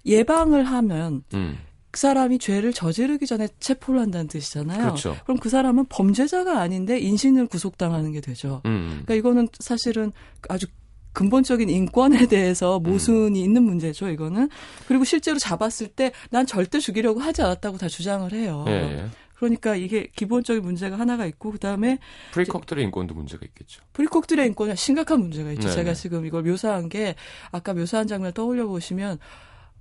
예방을 0.06 0.64
하면 0.64 1.22
음. 1.34 1.58
그 1.90 2.00
사람이 2.00 2.38
죄를 2.38 2.72
저지르기 2.72 3.26
전에 3.26 3.48
체포를 3.60 4.00
한다는 4.00 4.26
뜻이잖아요. 4.28 4.78
그렇죠. 4.82 5.16
그럼 5.24 5.38
그 5.38 5.48
사람은 5.48 5.86
범죄자가 5.88 6.60
아닌데 6.60 6.98
인신을 6.98 7.46
구속당하는 7.46 8.12
게 8.12 8.20
되죠. 8.20 8.62
음. 8.66 9.02
그러니까 9.04 9.14
이거는 9.14 9.48
사실은 9.60 10.12
아주 10.48 10.66
근본적인 11.12 11.70
인권에 11.70 12.26
대해서 12.26 12.80
모순이 12.80 13.40
음. 13.40 13.44
있는 13.44 13.62
문제죠, 13.62 14.08
이거는. 14.08 14.48
그리고 14.88 15.04
실제로 15.04 15.38
잡았을 15.38 15.86
때 15.88 16.10
난 16.30 16.44
절대 16.46 16.80
죽이려고 16.80 17.20
하지 17.20 17.42
않았다고 17.42 17.78
다 17.78 17.86
주장을 17.88 18.30
해요. 18.32 18.64
예, 18.66 18.72
예. 18.72 19.04
그러니까 19.44 19.76
이게 19.76 20.08
기본적인 20.16 20.62
문제가 20.62 20.98
하나가 20.98 21.26
있고 21.26 21.52
그다음에 21.52 21.98
프리콕들의 22.32 22.82
인권도 22.84 23.14
문제가 23.14 23.44
있겠죠. 23.46 23.82
프리콕들의 23.92 24.46
인권은 24.46 24.76
심각한 24.76 25.20
문제가 25.20 25.50
있죠. 25.52 25.68
네네. 25.68 25.74
제가 25.74 25.94
지금 25.94 26.26
이걸 26.26 26.42
묘사한 26.42 26.88
게 26.88 27.14
아까 27.50 27.74
묘사한 27.74 28.06
장면을 28.06 28.32
떠올려 28.32 28.66
보시면 28.66 29.18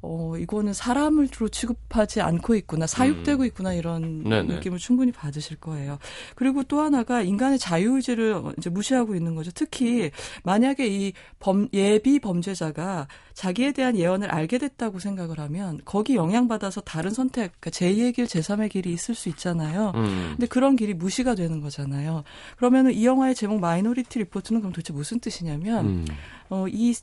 어, 0.05 0.35
이거는 0.37 0.73
사람을 0.73 1.29
주로 1.29 1.47
취급하지 1.47 2.19
않고 2.19 2.55
있구나, 2.55 2.85
사육되고 2.85 3.43
음. 3.43 3.47
있구나, 3.47 3.73
이런 3.73 4.23
네네. 4.25 4.55
느낌을 4.55 4.77
충분히 4.77 5.13
받으실 5.13 5.55
거예요. 5.55 5.97
그리고 6.35 6.61
또 6.63 6.81
하나가 6.81 7.21
인간의 7.21 7.57
자유의지를 7.57 8.43
이제 8.57 8.69
무시하고 8.69 9.15
있는 9.15 9.33
거죠. 9.33 9.51
특히, 9.55 10.11
만약에 10.43 10.85
이 10.87 11.13
범, 11.39 11.69
예비 11.71 12.19
범죄자가 12.19 13.07
자기에 13.33 13.71
대한 13.71 13.97
예언을 13.97 14.29
알게 14.29 14.57
됐다고 14.57 14.99
생각을 14.99 15.39
하면, 15.39 15.79
거기 15.85 16.15
영향받아서 16.15 16.81
다른 16.81 17.11
선택, 17.11 17.53
그러니까 17.61 17.69
제2의 17.69 18.13
길, 18.13 18.25
제3의 18.25 18.69
길이 18.71 18.91
있을 18.91 19.15
수 19.15 19.29
있잖아요. 19.29 19.93
음. 19.95 20.33
근데 20.35 20.47
그런 20.47 20.75
길이 20.75 20.93
무시가 20.93 21.33
되는 21.33 21.61
거잖아요. 21.61 22.25
그러면은 22.57 22.91
이 22.91 23.05
영화의 23.05 23.35
제목 23.35 23.61
마이너리티 23.61 24.19
리포트는 24.19 24.59
그럼 24.59 24.73
도대체 24.73 24.91
무슨 24.91 25.21
뜻이냐면, 25.21 25.85
음. 25.85 26.05
어, 26.49 26.65
이, 26.67 26.93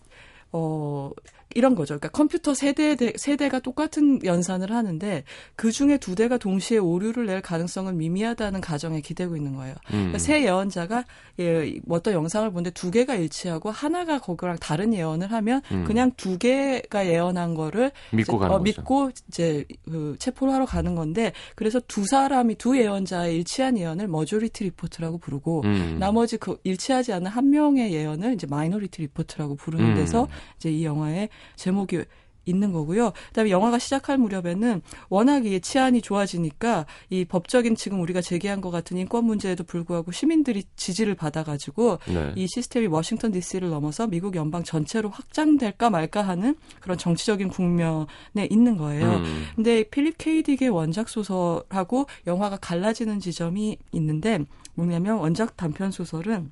어, 0.53 1.11
이런 1.55 1.75
거죠. 1.75 1.95
그러니까 1.99 2.09
컴퓨터 2.11 2.55
세 2.55 2.73
대 2.73 2.97
세 3.17 3.37
대가 3.37 3.59
똑같은 3.59 4.25
연산을 4.25 4.73
하는데 4.73 5.25
그 5.57 5.73
중에 5.73 5.99
두 5.99 6.15
대가 6.15 6.39
동시에 6.39 6.79
오류를 6.79 7.27
낼 7.27 7.41
가능성은 7.41 7.97
미미하다는 7.97 8.61
가정에 8.61 9.01
기대고 9.01 9.37
있는 9.37 9.55
거예요. 9.57 9.75
음. 9.89 9.91
그러니까 9.93 10.19
세 10.19 10.45
예언자가 10.45 11.05
예, 11.41 11.79
어떤 11.89 12.15
영상을 12.15 12.49
보는데 12.51 12.71
두 12.71 12.91
개가 12.91 13.15
일치하고 13.15 13.71
하나가 13.71 14.19
거기랑 14.19 14.59
다른 14.61 14.93
예언을 14.95 15.33
하면 15.33 15.63
음. 15.73 15.85
그냥 15.85 16.13
두 16.17 16.39
개가 16.39 17.07
예언한 17.07 17.55
거를 17.55 17.91
믿고 18.13 18.39
가는 18.39 18.55
어, 18.55 18.59
거죠. 18.59 18.65
믿고 18.65 19.11
이제 19.29 19.65
그 19.85 20.17
체포를 20.19 20.53
하러 20.55 20.67
가는 20.67 20.95
건데 20.95 21.33
그래서 21.55 21.81
두 21.89 22.05
사람이 22.05 22.57
두 22.57 22.79
예언자의 22.79 23.37
일치한 23.37 23.79
예언을 23.79 24.09
majority 24.09 24.65
report라고 24.65 25.19
부르고 25.19 25.63
음. 25.65 25.97
나머지 25.99 26.37
그 26.37 26.59
일치하지 26.65 27.13
않은 27.15 27.27
한 27.29 27.51
명의 27.51 27.93
예언을 27.93 28.35
이제 28.35 28.47
minority 28.47 29.03
report라고 29.03 29.57
부르는 29.57 29.91
음. 29.91 29.95
데서 29.95 30.29
이제 30.57 30.71
이 30.71 30.85
영화의 30.85 31.29
제목이 31.57 32.05
있는 32.45 32.73
거고요. 32.73 33.13
그다음에 33.29 33.51
영화가 33.51 33.79
시작할 33.79 34.19
무렵에는 34.19 34.83
워낙 35.09 35.47
이 35.47 35.61
치안이 35.61 36.03
좋아지니까 36.03 36.87
이 37.09 37.25
법적인 37.25 37.77
지금 37.77 38.01
우리가 38.01 38.21
제기한 38.21 38.61
것 38.61 38.71
같은 38.71 38.97
인권 38.97 39.25
문제에도 39.25 39.65
불구하고 39.65 40.13
시민들이 40.13 40.65
지지를 40.77 41.15
받아가지고 41.15 41.99
네. 42.07 42.33
이 42.37 42.47
시스템이 42.49 42.87
워싱턴 42.87 43.33
D.C.를 43.33 43.71
넘어서 43.71 44.07
미국 44.07 44.37
연방 44.37 44.65
전체로 44.65 45.09
확장될까 45.11 45.91
말까 45.91 46.23
하는 46.23 46.57
그런 46.81 46.99
정치적인 46.99 47.49
국면에 47.49 48.07
있는 48.51 48.77
거예요. 48.77 49.17
음. 49.17 49.45
근데 49.55 49.85
필립 49.85 50.19
K. 50.19 50.34
딕의 50.34 50.73
원작 50.75 51.09
소설하고 51.09 52.07
영화가 52.27 52.59
갈라지는 52.59 53.21
지점이 53.21 53.79
있는데 53.93 54.41
뭐냐면 54.75 55.19
원작 55.19 55.57
단편 55.57 55.91
소설은 55.91 56.51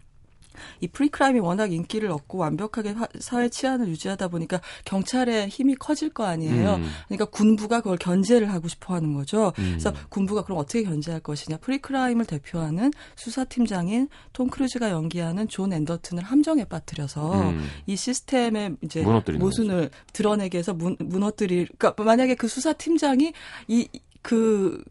이 0.81 0.89
precrime이 0.89 1.41
워낙 1.41 1.73
인기를 1.73 2.11
얻고 2.11 2.39
완벽하게 2.39 2.95
사회 3.21 3.49
치안을 3.49 3.89
유지하다 3.89 4.29
보니까 4.29 4.61
경찰의 4.85 5.49
힘이 5.49 5.75
커질 5.75 6.11
거 6.11 6.25
아니에요. 6.25 6.75
음. 6.77 6.87
그러니까 7.07 7.27
군부가 7.27 7.81
그걸 7.81 7.97
견제를 7.99 8.53
하고 8.53 8.69
싶어 8.69 8.95
하는 8.95 9.15
거죠. 9.15 9.53
음. 9.59 9.77
그래서 9.79 9.93
군부가 10.09 10.43
그럼 10.43 10.59
어떻게 10.59 10.83
견제할 10.83 11.21
것이냐. 11.21 11.59
precrime을 11.59 12.25
대표하는 12.25 12.91
수사팀장인 13.17 14.09
톰 14.33 14.49
크루즈가 14.49 14.91
연기하는 14.91 15.49
존 15.49 15.73
앤더튼을 15.73 16.23
함정에 16.23 16.65
빠뜨려서 16.65 17.51
음. 17.51 17.67
이 17.87 17.97
시스템의 17.97 18.77
이제 18.83 19.03
모순을 19.03 19.91
거죠. 19.91 20.03
드러내게 20.13 20.59
해서 20.59 20.75
문, 20.75 20.97
무너뜨릴 20.99 21.69
그러니까 21.79 22.03
만약에 22.03 22.35
그 22.35 22.49
수사팀장이 22.49 23.33
이그 23.67 24.83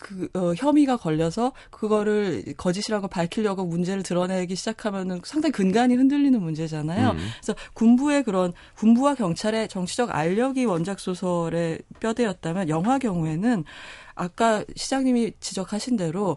그 0.00 0.28
어, 0.34 0.52
혐의가 0.54 0.96
걸려서 0.96 1.52
그거를 1.70 2.44
거짓이라고 2.56 3.08
밝히려고 3.08 3.64
문제를 3.64 4.02
드러내기 4.02 4.54
시작하면은 4.54 5.20
상당히 5.24 5.52
근간이 5.52 5.94
흔들리는 5.94 6.40
문제잖아요. 6.40 7.10
음. 7.10 7.16
그래서 7.40 7.54
군부의 7.74 8.22
그런 8.24 8.52
군부와 8.76 9.14
경찰의 9.14 9.68
정치적 9.68 10.14
알력이 10.14 10.64
원작 10.66 11.00
소설의 11.00 11.80
뼈대였다면 12.00 12.68
영화 12.68 12.98
경우에는 12.98 13.64
아까 14.14 14.64
시장님이 14.74 15.32
지적하신 15.40 15.96
대로 15.96 16.36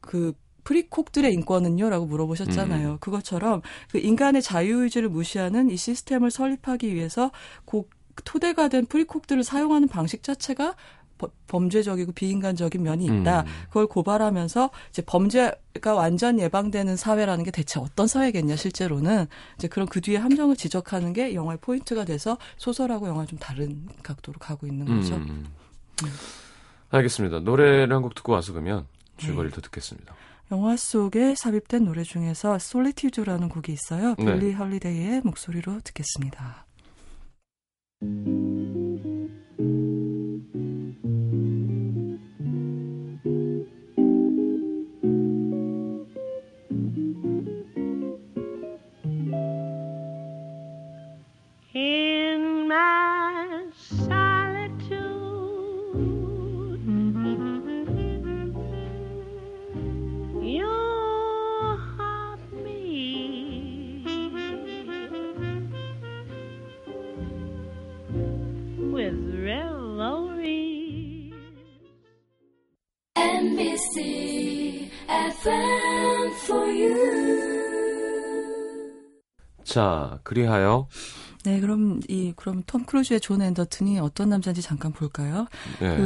그 0.00 0.32
프리콕들의 0.64 1.30
인권은요라고 1.32 2.06
물어보셨잖아요. 2.06 2.92
음. 2.92 2.98
그것처럼 2.98 3.60
그 3.90 3.98
인간의 3.98 4.40
자유의지를 4.40 5.08
무시하는 5.10 5.70
이 5.70 5.76
시스템을 5.76 6.30
설립하기 6.30 6.94
위해서 6.94 7.30
고 7.64 7.88
토대가 8.24 8.68
된 8.68 8.86
precog들을 8.86 9.42
사용하는 9.42 9.88
방식 9.88 10.22
자체가 10.22 10.76
범죄적이고 11.46 12.12
비인간적인 12.12 12.82
면이 12.82 13.04
있다. 13.04 13.40
음. 13.42 13.46
그걸 13.68 13.86
고발하면서 13.86 14.70
이제 14.90 15.02
범죄가 15.02 15.94
완전 15.94 16.38
예방되는 16.40 16.96
사회라는 16.96 17.44
게 17.44 17.50
대체 17.50 17.78
어떤 17.80 18.06
사회겠냐 18.06 18.56
실제로는 18.56 19.26
이제 19.56 19.68
그런 19.68 19.86
그 19.88 20.00
뒤에 20.00 20.16
함정을 20.16 20.56
지적하는 20.56 21.12
게 21.12 21.34
영화의 21.34 21.58
포인트가 21.60 22.04
돼서 22.04 22.36
소설하고 22.56 23.08
영화 23.08 23.24
좀 23.26 23.38
다른 23.38 23.88
각도로 24.02 24.38
가고 24.38 24.66
있는 24.66 24.86
거죠. 24.86 25.14
음. 25.16 25.46
음. 26.04 26.10
알겠습니다. 26.90 27.40
노래를 27.40 27.92
한 27.94 28.02
곡 28.02 28.14
듣고 28.14 28.32
와서 28.32 28.52
그러면 28.52 28.86
줄거리를 29.16 29.50
네. 29.50 29.54
더 29.54 29.60
듣겠습니다. 29.62 30.14
영화 30.52 30.76
속에 30.76 31.34
삽입된 31.34 31.84
노래 31.84 32.02
중에서 32.02 32.58
Solitude라는 32.58 33.48
곡이 33.48 33.72
있어요. 33.72 34.14
네. 34.18 34.24
빌리 34.24 34.52
홀리데이의 34.52 35.22
목소리로 35.24 35.80
듣겠습니다. 35.82 36.66
자, 79.64 80.18
그리하여 80.22 80.88
네, 81.44 81.60
그럼 81.60 82.00
이 82.08 82.32
그럼 82.36 82.62
톰 82.66 82.84
크루즈의 82.84 83.20
존 83.20 83.42
앤더튼이 83.42 83.98
어떤 84.00 84.30
남자인지 84.30 84.62
잠깐 84.62 84.92
볼까요? 84.92 85.46
네. 85.78 85.96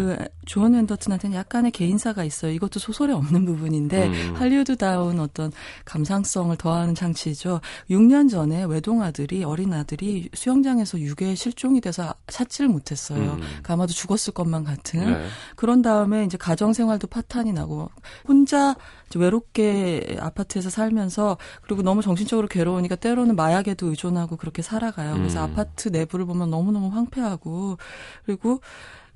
그 0.45 0.60
존 0.60 0.75
앤더튼한테는 0.75 1.37
약간의 1.37 1.71
개인사가 1.71 2.25
있어요. 2.25 2.51
이것도 2.51 2.81
소설에 2.81 3.13
없는 3.13 3.45
부분인데 3.45 4.09
음. 4.09 4.35
할리우드다운 4.37 5.21
어떤 5.21 5.53
감상성을 5.85 6.57
더하는 6.57 6.97
장치죠. 6.97 7.61
6년 7.89 8.29
전에 8.29 8.65
외동 8.65 9.01
아들이 9.01 9.45
어린 9.45 9.73
아들이 9.73 10.29
수영장에서 10.35 10.99
유괴 10.99 11.37
실종이 11.37 11.81
돼서 11.81 12.13
찾지를 12.27 12.69
못했어요. 12.69 13.35
음. 13.35 13.41
그 13.63 13.73
아마도 13.73 13.93
죽었을 13.93 14.35
것만 14.35 14.65
같은. 14.65 15.07
네. 15.07 15.27
그런 15.55 15.83
다음에 15.83 16.25
이제 16.25 16.37
가정 16.37 16.73
생활도 16.73 17.07
파탄이 17.07 17.53
나고 17.53 17.91
혼자 18.27 18.75
외롭게 19.17 20.17
아파트에서 20.21 20.69
살면서 20.69 21.39
그리고 21.63 21.83
너무 21.83 22.03
정신적으로 22.03 22.49
괴로우니까 22.49 22.97
때로는 22.97 23.37
마약에도 23.37 23.87
의존하고 23.89 24.37
그렇게 24.37 24.63
살아가요. 24.63 25.28
그래서 25.29 25.45
음. 25.45 25.51
아파트 25.51 25.89
내부를 25.89 26.27
보면 26.27 26.51
너무너무 26.51 26.89
황폐하고 26.89 27.77
그리고 28.25 28.61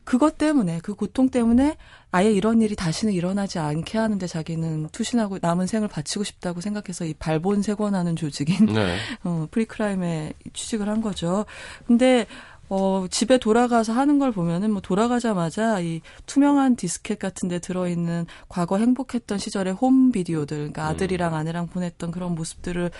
그것 0.04 0.36
때문에 0.36 0.80
그 0.82 0.94
고통 0.94 1.28
때문에 1.28 1.76
아예 2.10 2.30
이런 2.30 2.60
일이 2.60 2.74
다시는 2.74 3.14
일어나지 3.14 3.58
않게 3.58 3.98
하는데 3.98 4.26
자기는 4.26 4.88
투신하고 4.90 5.38
남은 5.40 5.66
생을 5.66 5.88
바치고 5.88 6.24
싶다고 6.24 6.60
생각해서 6.60 7.04
이 7.04 7.14
발본색원하는 7.14 8.16
조직인 8.16 8.66
네. 8.66 8.96
어, 9.24 9.46
Precrime에 9.50 10.32
취직을 10.52 10.88
한 10.88 11.00
거죠. 11.00 11.46
근데 11.86 12.26
어, 12.74 13.06
집에 13.10 13.36
돌아가서 13.36 13.92
하는 13.92 14.18
걸 14.18 14.32
보면은 14.32 14.70
뭐 14.70 14.80
돌아가자마자 14.80 15.80
이 15.80 16.00
투명한 16.24 16.76
디스켓 16.76 17.18
같은 17.18 17.50
데 17.50 17.58
들어있는 17.58 18.24
과거 18.48 18.78
행복했던 18.78 19.36
시절의 19.36 19.74
홈 19.74 20.10
비디오들, 20.10 20.56
그러니까 20.56 20.84
음. 20.84 20.88
아들이랑 20.88 21.34
아내랑 21.34 21.66
보냈던 21.66 22.12
그런 22.12 22.34
모습들을 22.34 22.90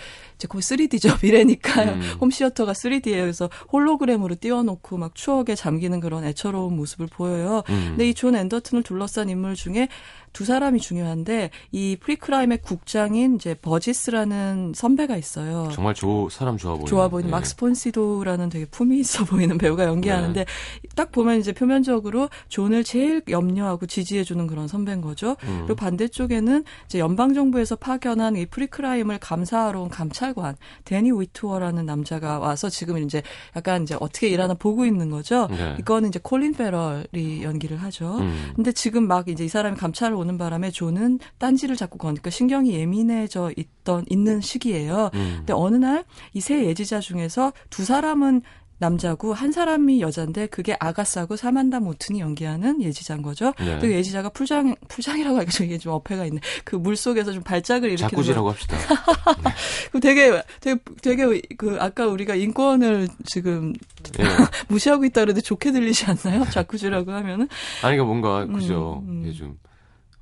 이제 0.43 0.47
거의 0.47 0.61
3D죠. 0.61 1.23
미래니까요. 1.23 1.91
음. 1.93 2.01
홈시어터가 2.21 2.73
3D예요. 2.73 3.21
그래서 3.21 3.49
홀로그램으로 3.71 4.35
띄워놓고 4.39 4.97
막 4.97 5.15
추억에 5.15 5.55
잠기는 5.55 5.99
그런 6.01 6.23
애처로운 6.25 6.75
모습을 6.75 7.07
보여요. 7.07 7.63
음. 7.69 7.85
근데 7.91 8.09
이 8.09 8.13
존 8.13 8.35
앤더튼을 8.35 8.83
둘러싼 8.83 9.27
인물 9.29 9.55
중에 9.55 9.87
두 10.33 10.45
사람이 10.45 10.79
중요한데 10.79 11.49
이 11.71 11.95
Precrime의 11.99 12.59
국장인 12.63 13.35
이제 13.35 13.53
버지스라는 13.55 14.73
선배가 14.75 15.15
있어요. 15.17 15.69
정말 15.73 15.93
조, 15.93 16.27
사람 16.29 16.57
좋아 16.57 16.71
보이는. 16.73 16.85
좋아 16.87 17.07
보이는 17.07 17.27
네. 17.29 17.31
막스 17.31 17.55
폰 17.57 17.77
시도우라는 17.77 18.49
되게 18.49 18.65
품이 18.65 18.97
있어 18.99 19.25
보이는 19.25 19.57
배우가 19.57 19.85
연기하는데 19.85 20.45
네. 20.45 20.89
딱 20.95 21.11
보면 21.11 21.39
이제 21.39 21.51
표면적으로 21.53 22.29
존을 22.49 22.83
제일 22.83 23.21
염려하고 23.29 23.85
지지해주는 23.85 24.47
그런 24.47 24.67
선배인 24.67 25.01
거죠. 25.01 25.35
음. 25.43 25.63
그리고 25.65 25.75
반대쪽에는 25.75 26.63
이제 26.85 26.99
연방 26.99 27.33
정부에서 27.33 27.75
파견한 27.75 28.35
이 28.35 28.45
Precrime을 28.47 29.19
감사하러 29.19 29.81
온 29.81 29.89
감찰 29.89 30.32
관 30.33 30.55
데니 30.85 31.11
위투어라는 31.11 31.85
남자가 31.85 32.39
와서 32.39 32.69
지금 32.69 32.97
이제 32.97 33.21
약간 33.55 33.83
이제 33.83 33.95
어떻게 33.99 34.27
일하나 34.29 34.53
보고 34.53 34.85
있는 34.85 35.09
거죠. 35.09 35.47
네. 35.49 35.75
이거는 35.79 36.09
이제 36.09 36.19
콜린 36.21 36.53
페럴이 36.53 37.43
연기를 37.43 37.77
하죠. 37.83 38.17
음. 38.19 38.51
근데 38.55 38.71
지금 38.71 39.07
막 39.07 39.27
이제 39.27 39.45
이 39.45 39.47
사람이 39.49 39.77
감찰을 39.77 40.15
오는 40.15 40.37
바람에 40.37 40.71
조는 40.71 41.19
딴지를 41.37 41.75
자꾸 41.75 41.97
거니까 41.97 42.29
신경이 42.29 42.73
예민해져 42.73 43.51
있던 43.55 44.05
있는 44.09 44.41
시기예요. 44.41 45.09
음. 45.13 45.33
근데 45.39 45.53
어느 45.53 45.75
날 45.77 46.03
이 46.33 46.41
세 46.41 46.65
예지자 46.65 46.99
중에서 46.99 47.53
두 47.69 47.85
사람은 47.85 48.41
남자고 48.79 49.33
한 49.33 49.51
사람이 49.51 50.01
여자인데 50.01 50.47
그게 50.47 50.75
아가사고 50.79 51.35
사만다 51.37 51.79
모튼이 51.79 52.19
연기하는 52.19 52.81
예지자인 52.81 53.21
거죠. 53.21 53.53
네. 53.59 53.79
그 53.79 53.89
예지자가 53.91 54.29
풀장 54.29 54.75
풀장이라고 54.89 55.37
하니까 55.37 55.63
이게 55.63 55.77
좀 55.77 55.93
어폐가 55.93 56.25
있네. 56.25 56.39
그 56.65 56.75
물 56.75 56.97
속에서 56.97 57.31
좀 57.31 57.43
발작을 57.43 57.87
일으키는 57.89 58.09
자꾸지라고 58.09 58.49
합시다. 58.49 58.75
그 59.91 59.99
되게 60.01 60.41
되게 60.59 60.79
되게 61.01 61.41
그 61.57 61.77
아까 61.79 62.07
우리가 62.07 62.35
인권을 62.35 63.07
지금 63.25 63.73
네. 64.17 64.23
무시하고 64.67 65.05
있다 65.05 65.21
그러는데 65.21 65.41
좋게 65.41 65.71
들리지 65.71 66.05
않나요? 66.05 66.43
자꾸지라고 66.49 67.11
하면은 67.11 67.47
아니 67.83 67.95
그러니까 67.97 68.03
뭔가 68.05 68.45
그죠. 68.47 69.01
음, 69.07 69.23
음. 69.25 69.33
좀 69.33 69.57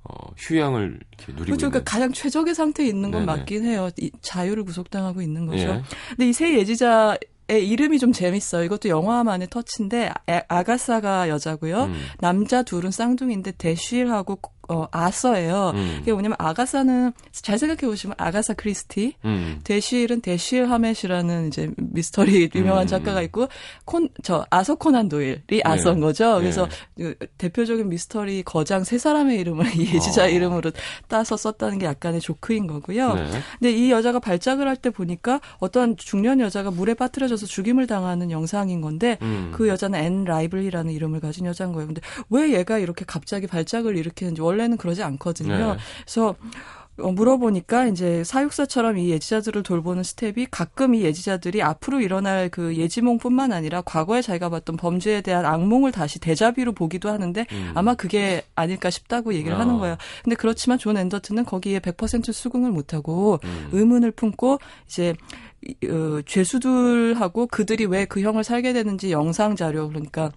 어, 0.03 0.13
휴양을 0.37 0.99
이렇게 1.17 1.31
누리고 1.31 1.45
그렇죠. 1.45 1.69
그러니까 1.69 1.91
가장 1.91 2.11
최적의 2.11 2.53
상태에 2.55 2.87
있는 2.87 3.11
건 3.11 3.25
네네. 3.25 3.25
맞긴 3.25 3.65
해요. 3.65 3.89
이, 3.97 4.11
자유를 4.21 4.63
구속당하고 4.65 5.21
있는 5.21 5.45
거죠. 5.47 5.63
예. 5.63 5.81
근데 6.09 6.29
이 6.29 6.33
세 6.33 6.57
예지자 6.57 7.17
이름이 7.59 7.99
좀 7.99 8.11
재밌어요. 8.11 8.63
이것도 8.63 8.89
영화만의 8.89 9.49
터치인데 9.49 10.11
아, 10.47 10.63
가사가 10.63 11.29
여자고요. 11.29 11.83
음. 11.85 11.95
남자 12.19 12.63
둘은 12.63 12.91
쌍둥이인데 12.91 13.53
대쉬하고 13.57 14.39
어, 14.69 14.85
아서예요. 14.91 15.71
음. 15.75 15.99
이게 16.01 16.11
뭐냐면 16.11 16.35
아가사는 16.39 17.13
잘 17.31 17.57
생각해 17.57 17.81
보시면 17.81 18.15
아가사 18.17 18.53
크리스티, 18.53 19.15
음. 19.25 19.59
대실은 19.63 20.21
대실 20.21 20.69
하멧이라는 20.69 21.47
이제 21.47 21.69
미스터리 21.77 22.49
유명한 22.55 22.83
음. 22.83 22.87
작가가 22.87 23.21
있고 23.21 23.47
콘 23.85 24.09
저 24.23 24.45
아서 24.49 24.75
코난 24.75 25.09
도일이 25.09 25.41
네. 25.47 25.61
아서인 25.63 25.99
거죠. 25.99 26.35
그래서 26.39 26.67
네. 26.95 27.15
그 27.19 27.27
대표적인 27.37 27.89
미스터리 27.89 28.43
거장 28.43 28.83
세 28.83 28.97
사람의 28.97 29.39
이름을 29.39 29.65
이 29.75 29.93
예지자 29.93 30.25
어. 30.25 30.27
이름으로 30.27 30.71
따서 31.07 31.37
썼다는 31.37 31.79
게 31.79 31.85
약간의 31.85 32.21
조크인 32.21 32.67
거고요. 32.67 33.13
네. 33.13 33.25
근데 33.59 33.71
이 33.71 33.91
여자가 33.91 34.19
발작을 34.19 34.67
할 34.67 34.81
때 34.81 34.89
보니까 34.89 35.41
어떤 35.59 35.95
중년 35.95 36.39
여자가 36.39 36.71
물에 36.71 36.95
빠뜨려져서 36.95 37.45
죽임을 37.45 37.85
당하는 37.85 38.31
영상인 38.31 38.81
건데 38.81 39.19
음. 39.21 39.51
그 39.53 39.67
여자는 39.67 39.99
앤 39.99 40.23
라이블리라는 40.23 40.91
이름을 40.91 41.19
가진 41.19 41.45
여자인 41.45 41.71
거예요. 41.71 41.85
근데 41.87 42.01
왜 42.29 42.53
얘가 42.53 42.79
이렇게 42.79 43.05
갑자기 43.05 43.45
발작을 43.45 43.95
일으키는지 43.95 44.41
원래 44.51 44.61
원래는 44.61 44.77
그러지 44.77 45.03
않거든요. 45.03 45.73
네. 45.73 45.79
그래서 46.03 46.35
어, 46.99 47.11
물어보니까 47.11 47.87
이제 47.87 48.23
사육사처럼 48.23 48.97
이 48.97 49.09
예지자들을 49.09 49.63
돌보는 49.63 50.03
스텝이 50.03 50.47
가끔 50.51 50.93
이 50.93 51.01
예지자들이 51.01 51.63
앞으로 51.63 52.01
일어날 52.01 52.49
그 52.49 52.75
예지몽뿐만 52.75 53.53
아니라 53.53 53.81
과거에 53.81 54.21
자기가 54.21 54.49
봤던 54.49 54.77
범죄에 54.77 55.21
대한 55.21 55.45
악몽을 55.45 55.91
다시 55.93 56.19
데자뷔로 56.19 56.73
보기도 56.73 57.09
하는데 57.09 57.45
음. 57.51 57.71
아마 57.75 57.95
그게 57.95 58.43
아닐까 58.55 58.89
싶다고 58.89 59.33
얘기를 59.33 59.55
어. 59.55 59.59
하는 59.59 59.79
거예요. 59.79 59.97
근데 60.23 60.35
그렇지만 60.35 60.77
존 60.77 60.97
앤더튼은 60.97 61.45
거기에 61.45 61.79
100% 61.79 62.31
수긍을 62.31 62.69
못하고 62.71 63.39
음. 63.43 63.69
의문을 63.71 64.11
품고 64.11 64.59
이제 64.85 65.15
어, 65.87 66.21
죄수들하고 66.25 67.47
그들이 67.47 67.85
왜 67.85 68.05
그 68.05 68.19
형을 68.21 68.43
살게 68.43 68.73
되는지 68.73 69.11
영상 69.11 69.55
자료 69.55 69.87
그러니까 69.87 70.31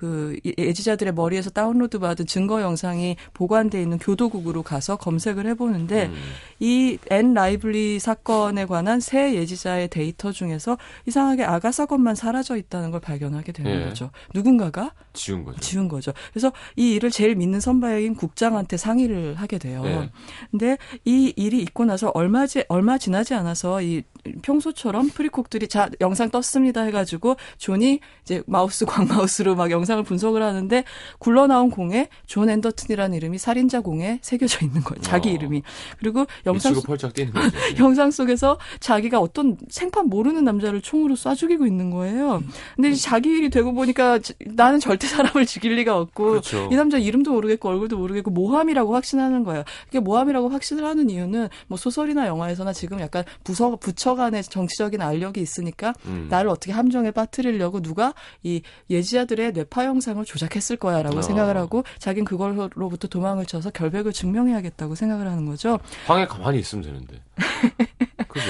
그 0.00 0.34
예지자들의 0.56 1.12
머리에서 1.12 1.50
다운로드 1.50 1.98
받은 1.98 2.24
증거 2.24 2.62
영상이 2.62 3.16
보관돼 3.34 3.82
있는 3.82 3.98
교도국으로 3.98 4.62
가서 4.62 4.96
검색을 4.96 5.46
해보는데 5.48 6.06
음. 6.06 6.14
이 6.58 6.77
앤 6.77 7.34
라이블리 7.34 7.98
사건에 7.98 8.64
관한 8.64 8.98
세 9.00 9.34
예지자의 9.34 9.88
데이터 9.88 10.32
중에서 10.32 10.78
이상하게 11.04 11.44
아가사 11.44 11.84
것만 11.84 12.14
사라져 12.14 12.56
있다는 12.56 12.92
걸 12.92 13.00
발견하게 13.00 13.52
되는 13.52 13.78
예. 13.78 13.84
거죠. 13.84 14.10
누군가가 14.32 14.94
지운 15.12 15.44
거죠. 15.44 15.60
지운 15.60 15.86
거죠. 15.86 16.14
그래서 16.32 16.50
이 16.76 16.94
일을 16.94 17.10
제일 17.10 17.34
믿는 17.34 17.60
선배인 17.60 18.14
국장한테 18.14 18.78
상의를 18.78 19.34
하게 19.34 19.58
돼요. 19.58 19.82
예. 19.84 20.10
근데 20.50 20.78
이 21.04 21.34
일이 21.36 21.60
있고 21.60 21.84
나서 21.84 22.10
얼마 22.14 22.46
지 22.46 22.64
얼마 22.68 22.96
지나지 22.96 23.34
않아서 23.34 23.82
이 23.82 24.02
평소처럼 24.42 25.08
precog들이 25.08 25.68
자 25.68 25.88
영상 26.00 26.30
떴습니다 26.30 26.82
해가지고 26.82 27.36
존이 27.58 28.00
이제 28.24 28.42
마우스 28.46 28.84
광마우스로 28.86 29.54
막 29.54 29.70
영상을 29.70 30.02
분석을 30.02 30.42
하는데 30.42 30.84
굴러 31.18 31.46
나온 31.46 31.70
공에 31.70 32.08
존 32.26 32.48
앤더튼이라는 32.50 33.16
이름이 33.16 33.38
살인자 33.38 33.80
공에 33.80 34.18
새겨져 34.22 34.64
있는 34.64 34.82
거예요. 34.82 35.00
자기 35.02 35.30
어. 35.30 35.32
이름이 35.32 35.62
그리고 35.98 36.26
영상 36.46 36.74
속, 36.74 36.84
영상 37.78 38.10
속에서 38.10 38.58
자기가 38.80 39.20
어떤 39.20 39.56
생판 39.68 40.06
모르는 40.06 40.44
남자를 40.44 40.80
총으로 40.80 41.14
쏴 41.14 41.36
죽이고 41.36 41.66
있는 41.66 41.90
거예요. 41.90 42.42
근데 42.76 42.92
자기 42.94 43.30
일이 43.30 43.50
되고 43.50 43.72
보니까 43.72 44.18
나는 44.46 44.80
절대 44.80 45.06
사람을 45.06 45.46
죽일 45.46 45.74
리가 45.76 45.96
없고 45.96 46.30
그렇죠. 46.30 46.68
이 46.70 46.76
남자 46.76 46.98
이름도 46.98 47.32
모르겠고 47.32 47.68
얼굴도 47.68 47.96
모르겠고 47.98 48.30
모함이라고 48.30 48.94
확신하는 48.94 49.44
거예요. 49.44 49.64
이게 49.88 50.00
모함이라고 50.00 50.48
확신을 50.48 50.84
하는 50.84 51.10
이유는 51.10 51.48
뭐 51.68 51.78
소설이나 51.78 52.26
영화에서나 52.26 52.72
지금 52.72 53.00
약간 53.00 53.24
부서 53.44 53.76
부처 53.76 54.09
부처 54.10 54.14
간의 54.14 54.42
정치적인 54.42 55.00
알력이 55.00 55.40
있으니까 55.40 55.92
음. 56.06 56.26
나를 56.30 56.50
어떻게 56.50 56.72
함정에 56.72 57.10
빠뜨리려고 57.10 57.80
누가 57.80 58.14
이 58.42 58.62
예지자들의 58.88 59.52
뇌파 59.52 59.84
영상을 59.84 60.24
조작했을 60.24 60.76
거야라고 60.76 61.18
어. 61.18 61.22
생각을 61.22 61.56
하고 61.56 61.84
자긴 61.98 62.24
그걸로부터 62.24 63.08
도망을 63.08 63.46
쳐서 63.46 63.70
결백을 63.70 64.12
증명해야겠다고 64.12 64.94
생각을 64.94 65.28
하는 65.28 65.46
거죠. 65.46 65.78
방에 66.06 66.26
가만히 66.26 66.58
있으면 66.58 66.84
되는데. 66.84 67.22
그죠? 68.28 68.46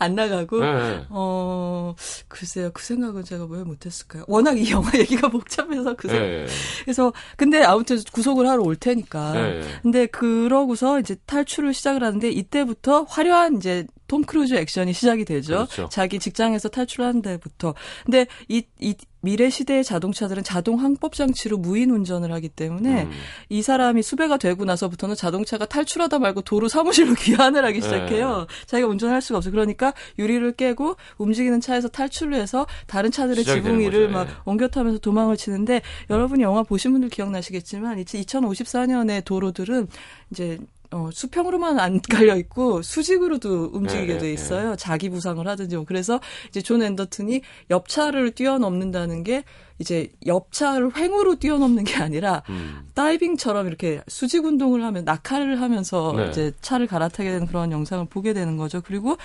안 0.00 0.14
나가고 0.14 0.60
네. 0.60 1.06
어 1.08 1.94
글쎄요 2.26 2.70
그 2.72 2.82
생각은 2.82 3.22
제가 3.22 3.46
왜 3.48 3.62
못했을까요? 3.62 4.24
워낙 4.26 4.58
이 4.58 4.70
영화 4.70 4.90
얘기가 4.98 5.28
복잡해서 5.28 5.94
그 5.94 6.08
네. 6.08 6.46
그래서 6.84 7.12
근데 7.36 7.62
아무튼 7.62 7.98
구속을 8.12 8.48
하러 8.48 8.62
올 8.62 8.74
테니까 8.74 9.32
네. 9.32 9.62
근데 9.82 10.06
그러고서 10.06 10.98
이제 10.98 11.16
탈출을 11.26 11.74
시작을 11.74 12.02
하는데 12.02 12.28
이때부터 12.28 13.04
화려한 13.04 13.56
이제 13.58 13.86
톰 14.06 14.22
크루즈 14.22 14.54
액션이 14.54 14.92
시작이 14.92 15.24
되죠. 15.24 15.66
그렇죠. 15.66 15.88
자기 15.90 16.18
직장에서 16.18 16.68
탈출하는 16.68 17.22
데부터. 17.22 17.74
근데 18.04 18.26
이, 18.48 18.62
이 18.80 18.94
미래 19.24 19.48
시대의 19.48 19.84
자동차들은 19.84 20.44
자동 20.44 20.78
항법 20.80 21.14
장치로 21.14 21.56
무인 21.56 21.90
운전을 21.90 22.30
하기 22.32 22.50
때문에 22.50 23.04
음. 23.04 23.10
이 23.48 23.62
사람이 23.62 24.02
수배가 24.02 24.36
되고 24.36 24.66
나서부터는 24.66 25.16
자동차가 25.16 25.64
탈출하다 25.64 26.18
말고 26.18 26.42
도로 26.42 26.68
사무실로 26.68 27.14
귀환을 27.18 27.64
하기 27.64 27.80
시작해요. 27.80 28.40
네. 28.40 28.66
자기가 28.66 28.88
운전할 28.88 29.22
수가 29.22 29.38
없어. 29.38 29.50
그러니까 29.50 29.94
유리를 30.18 30.52
깨고 30.52 30.96
움직이는 31.16 31.62
차에서 31.62 31.88
탈출을 31.88 32.34
해서 32.34 32.66
다른 32.86 33.10
차들의 33.10 33.44
지붕 33.44 33.80
위를 33.80 34.10
막 34.10 34.24
네. 34.24 34.32
옮겨 34.44 34.68
타면서 34.68 34.98
도망을 34.98 35.38
치는데 35.38 35.80
여러분이 36.10 36.42
영화 36.42 36.62
보신 36.62 36.92
분들 36.92 37.08
기억나시겠지만 37.08 37.96
2054년의 38.04 39.24
도로들은 39.24 39.88
이제 40.30 40.58
어, 40.90 41.10
수평으로만 41.12 41.78
안 41.80 42.00
깔려 42.10 42.36
있고 42.36 42.82
수직으로도 42.82 43.70
움직이게 43.72 44.14
네, 44.14 44.18
돼 44.18 44.26
네. 44.26 44.32
있어요. 44.32 44.70
네. 44.70 44.76
자기 44.76 45.08
부상을 45.08 45.46
하든지 45.46 45.76
뭐. 45.76 45.84
그래서 45.84 46.20
이제 46.48 46.60
존 46.62 46.82
앤더튼이 46.82 47.40
옆차를 47.70 48.32
뛰어넘는다는 48.32 49.24
게 49.24 49.44
이제 49.78 50.10
옆차를 50.24 50.96
횡으로 50.96 51.36
뛰어넘는 51.36 51.84
게 51.84 51.96
아니라 51.96 52.42
음. 52.48 52.86
다이빙처럼 52.94 53.66
이렇게 53.66 54.02
수직 54.06 54.44
운동을 54.44 54.84
하면 54.84 55.04
낙하를 55.04 55.60
하면서 55.60 56.12
네. 56.16 56.28
이제 56.30 56.52
차를 56.60 56.86
갈아타게 56.86 57.30
되는 57.30 57.46
그런 57.46 57.72
영상을 57.72 58.04
보게 58.06 58.32
되는 58.32 58.56
거죠. 58.56 58.80
그리고 58.80 59.16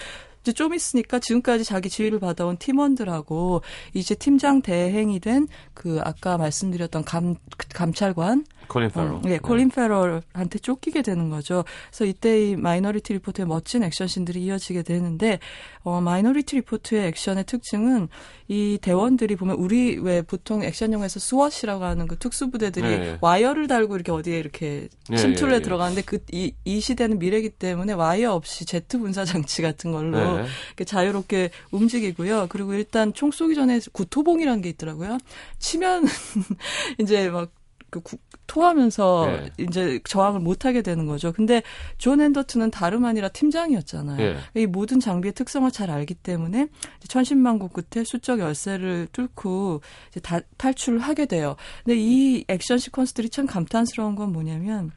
이제 0.42 0.54
좀 0.54 0.74
있으니까 0.74 1.20
지금까지 1.20 1.66
자기 1.66 1.90
지휘를 1.90 2.20
받아온 2.20 2.56
팀원들하고 2.58 3.62
이제 3.94 4.16
팀장 4.16 4.62
대행이 4.62 5.20
된 5.20 5.48
그 5.80 6.00
아까 6.04 6.38
말씀드렸던 6.38 7.06
감 7.06 7.36
감찰관 7.74 8.46
콜린 8.70 8.90
페럴. 8.90 9.12
어, 9.12 9.22
네, 9.24 9.38
콜린 9.40 9.70
페럴한테 9.70 10.60
쫓기게 10.60 11.02
되는 11.02 11.30
거죠. 11.30 11.66
그래서 11.90 12.06
이때 12.06 12.50
이 12.52 12.56
마이너리티 12.56 13.14
리포트의 13.14 13.46
멋진 13.48 13.84
액션씬들이 13.84 14.42
이어지게 14.46 14.84
되는데 14.84 15.40
어 15.84 16.00
마이너리티 16.00 16.56
리포트의 16.58 17.08
액션의 17.08 17.44
특징은 17.46 18.08
이 18.48 18.80
대원들이 18.82 19.36
보면 19.36 19.58
우리 19.58 19.98
왜 19.98 20.22
보통 20.22 20.64
액션 20.64 20.94
영화에서 20.94 21.20
SWAT이라고 21.20 21.82
하는 21.82 22.08
그 22.08 22.18
특수부대들이 22.18 22.88
네. 22.88 23.18
와이어를 23.22 23.68
달고 23.68 23.96
이렇게 23.96 24.12
어디에 24.12 24.40
이렇게 24.40 24.88
네, 25.10 25.18
침투를 25.18 25.54
해 25.54 25.58
네, 25.58 25.60
네. 25.60 25.64
들어가는데 25.64 26.02
그 26.04 26.20
이 26.32 26.54
이 26.66 26.80
시대는 26.82 27.18
미래기 27.20 27.50
때문에 27.50 27.94
와이어 27.94 28.34
없이 28.34 28.66
제트 28.66 29.00
분사 29.00 29.26
장치 29.26 29.62
같은 29.64 29.92
걸로 29.92 30.38
네. 30.38 30.46
이렇게 30.68 30.84
자유롭게 30.86 31.50
움직이고요. 31.72 32.48
그리고 32.50 32.74
일단 32.74 33.14
총 33.14 33.32
쏘기 33.32 33.56
전에 33.56 33.80
구토봉이라는 33.92 34.62
게 34.62 34.70
있더라고요. 34.70 35.18
치면 35.58 36.06
이제 37.00 37.30
막 37.30 37.50
그 37.90 38.02
구, 38.02 38.18
토하면서 38.48 39.26
네. 39.28 39.66
이제 39.66 40.00
저항을 40.06 40.40
못 40.40 40.66
하게 40.66 40.82
되는 40.82 41.06
거죠. 41.06 41.32
근데 41.32 41.62
존 41.98 42.22
앤더튼은 42.22 42.72
다름 42.72 43.06
아니라 43.06 43.30
팀장이었잖아요. 43.30 44.18
네. 44.18 44.38
이 44.56 44.66
모든 44.66 45.00
장비의 45.00 45.34
특성을 45.34 45.70
잘 45.72 45.92
알기 45.92 46.16
때문에 46.16 46.68
천신만고 47.08 47.70
끝에 47.70 48.04
수적 48.04 48.40
열세를 48.40 49.08
뚫고 49.12 49.82
이제 50.10 50.20
다, 50.20 50.40
탈출을 50.58 51.00
하게 51.00 51.26
돼요. 51.26 51.56
근데 51.84 51.98
이 52.00 52.44
액션 52.48 52.78
시퀀스들이 52.78 53.32
참 53.32 53.46
감탄스러운 53.46 54.16
건 54.16 54.32
뭐냐면 54.32 54.92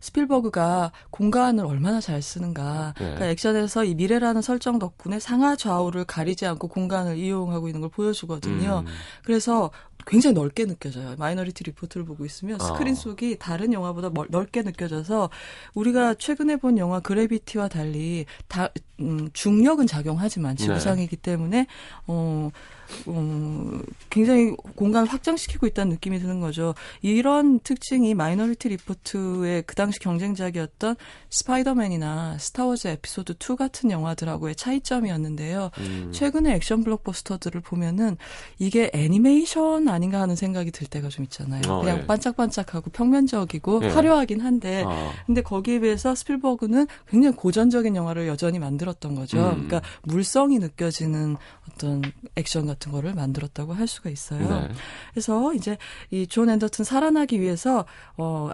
스필버그가 0.00 0.92
공간을 1.10 1.64
얼마나 1.64 2.00
잘 2.00 2.22
쓰는가. 2.22 2.94
네. 2.98 3.04
그러니까 3.04 3.26
액션에서 3.26 3.84
이 3.84 3.94
미래라는 3.94 4.42
설정 4.42 4.78
덕분에 4.78 5.18
상하 5.18 5.56
좌우를 5.56 6.04
가리지 6.04 6.46
않고 6.46 6.68
공간을 6.68 7.16
이용하고 7.16 7.68
있는 7.68 7.80
걸 7.80 7.90
보여주거든요. 7.90 8.84
음. 8.86 8.92
그래서 9.24 9.70
굉장히 10.06 10.34
넓게 10.34 10.64
느껴져요. 10.66 11.14
마이너리티 11.18 11.64
리포트를 11.64 12.06
보고 12.06 12.24
있으면 12.24 12.58
스크린 12.58 12.92
아. 12.92 12.96
속이 12.96 13.36
다른 13.38 13.72
영화보다 13.72 14.10
멀, 14.10 14.26
넓게 14.30 14.62
느껴져서 14.62 15.30
우리가 15.74 16.14
최근에 16.14 16.56
본 16.56 16.78
영화 16.78 17.00
그래비티와 17.00 17.68
달리 17.68 18.24
다 18.46 18.70
음, 19.00 19.28
중력은 19.32 19.86
작용하지만 19.86 20.56
지구상이기 20.56 21.16
네. 21.16 21.22
때문에 21.22 21.66
어 22.06 22.50
음, 23.06 23.82
굉장히 24.10 24.56
공간을 24.76 25.08
확장시키고 25.08 25.66
있다는 25.66 25.90
느낌이 25.92 26.18
드는 26.18 26.40
거죠. 26.40 26.74
이런 27.02 27.60
특징이 27.60 28.14
마이너리티 28.14 28.68
리포트의 28.70 29.64
그 29.66 29.74
당시 29.74 30.00
경쟁작이었던 30.00 30.96
스파이더맨이나 31.30 32.38
스타워즈 32.38 32.88
에피소드 32.88 33.34
2 33.34 33.56
같은 33.56 33.90
영화들하고의 33.90 34.56
차이점이었는데요. 34.56 35.70
음. 35.78 36.10
최근에 36.12 36.54
액션 36.54 36.82
블록버스터들을 36.82 37.60
보면은 37.60 38.16
이게 38.58 38.90
애니메이션 38.94 39.87
아닌가 39.90 40.20
하는 40.20 40.36
생각이 40.36 40.70
들 40.70 40.86
때가 40.86 41.08
좀 41.08 41.24
있잖아요. 41.24 41.62
어, 41.68 41.80
그냥 41.80 41.98
예. 41.98 42.06
반짝반짝하고 42.06 42.90
평면적이고 42.90 43.80
예. 43.82 43.88
화려하긴 43.88 44.40
한데 44.40 44.84
어. 44.86 45.10
근데 45.26 45.42
거기에 45.42 45.80
비해서 45.80 46.14
스필버그는 46.14 46.86
굉장히 47.08 47.36
고전적인 47.36 47.96
영화를 47.96 48.28
여전히 48.28 48.58
만들었던 48.58 49.14
거죠. 49.14 49.38
음. 49.38 49.66
그러니까 49.66 49.82
물성이 50.04 50.58
느껴지는 50.58 51.36
어떤 51.70 52.02
액션 52.36 52.66
같은 52.66 52.92
거를 52.92 53.14
만들었다고 53.14 53.72
할 53.72 53.86
수가 53.86 54.10
있어요. 54.10 54.48
네. 54.48 54.68
그래서 55.12 55.52
이제 55.54 55.76
이 56.10 56.26
존 56.28 56.50
앤더튼 56.50 56.84
살아나기 56.84 57.40
위해서 57.40 57.84
어 58.16 58.50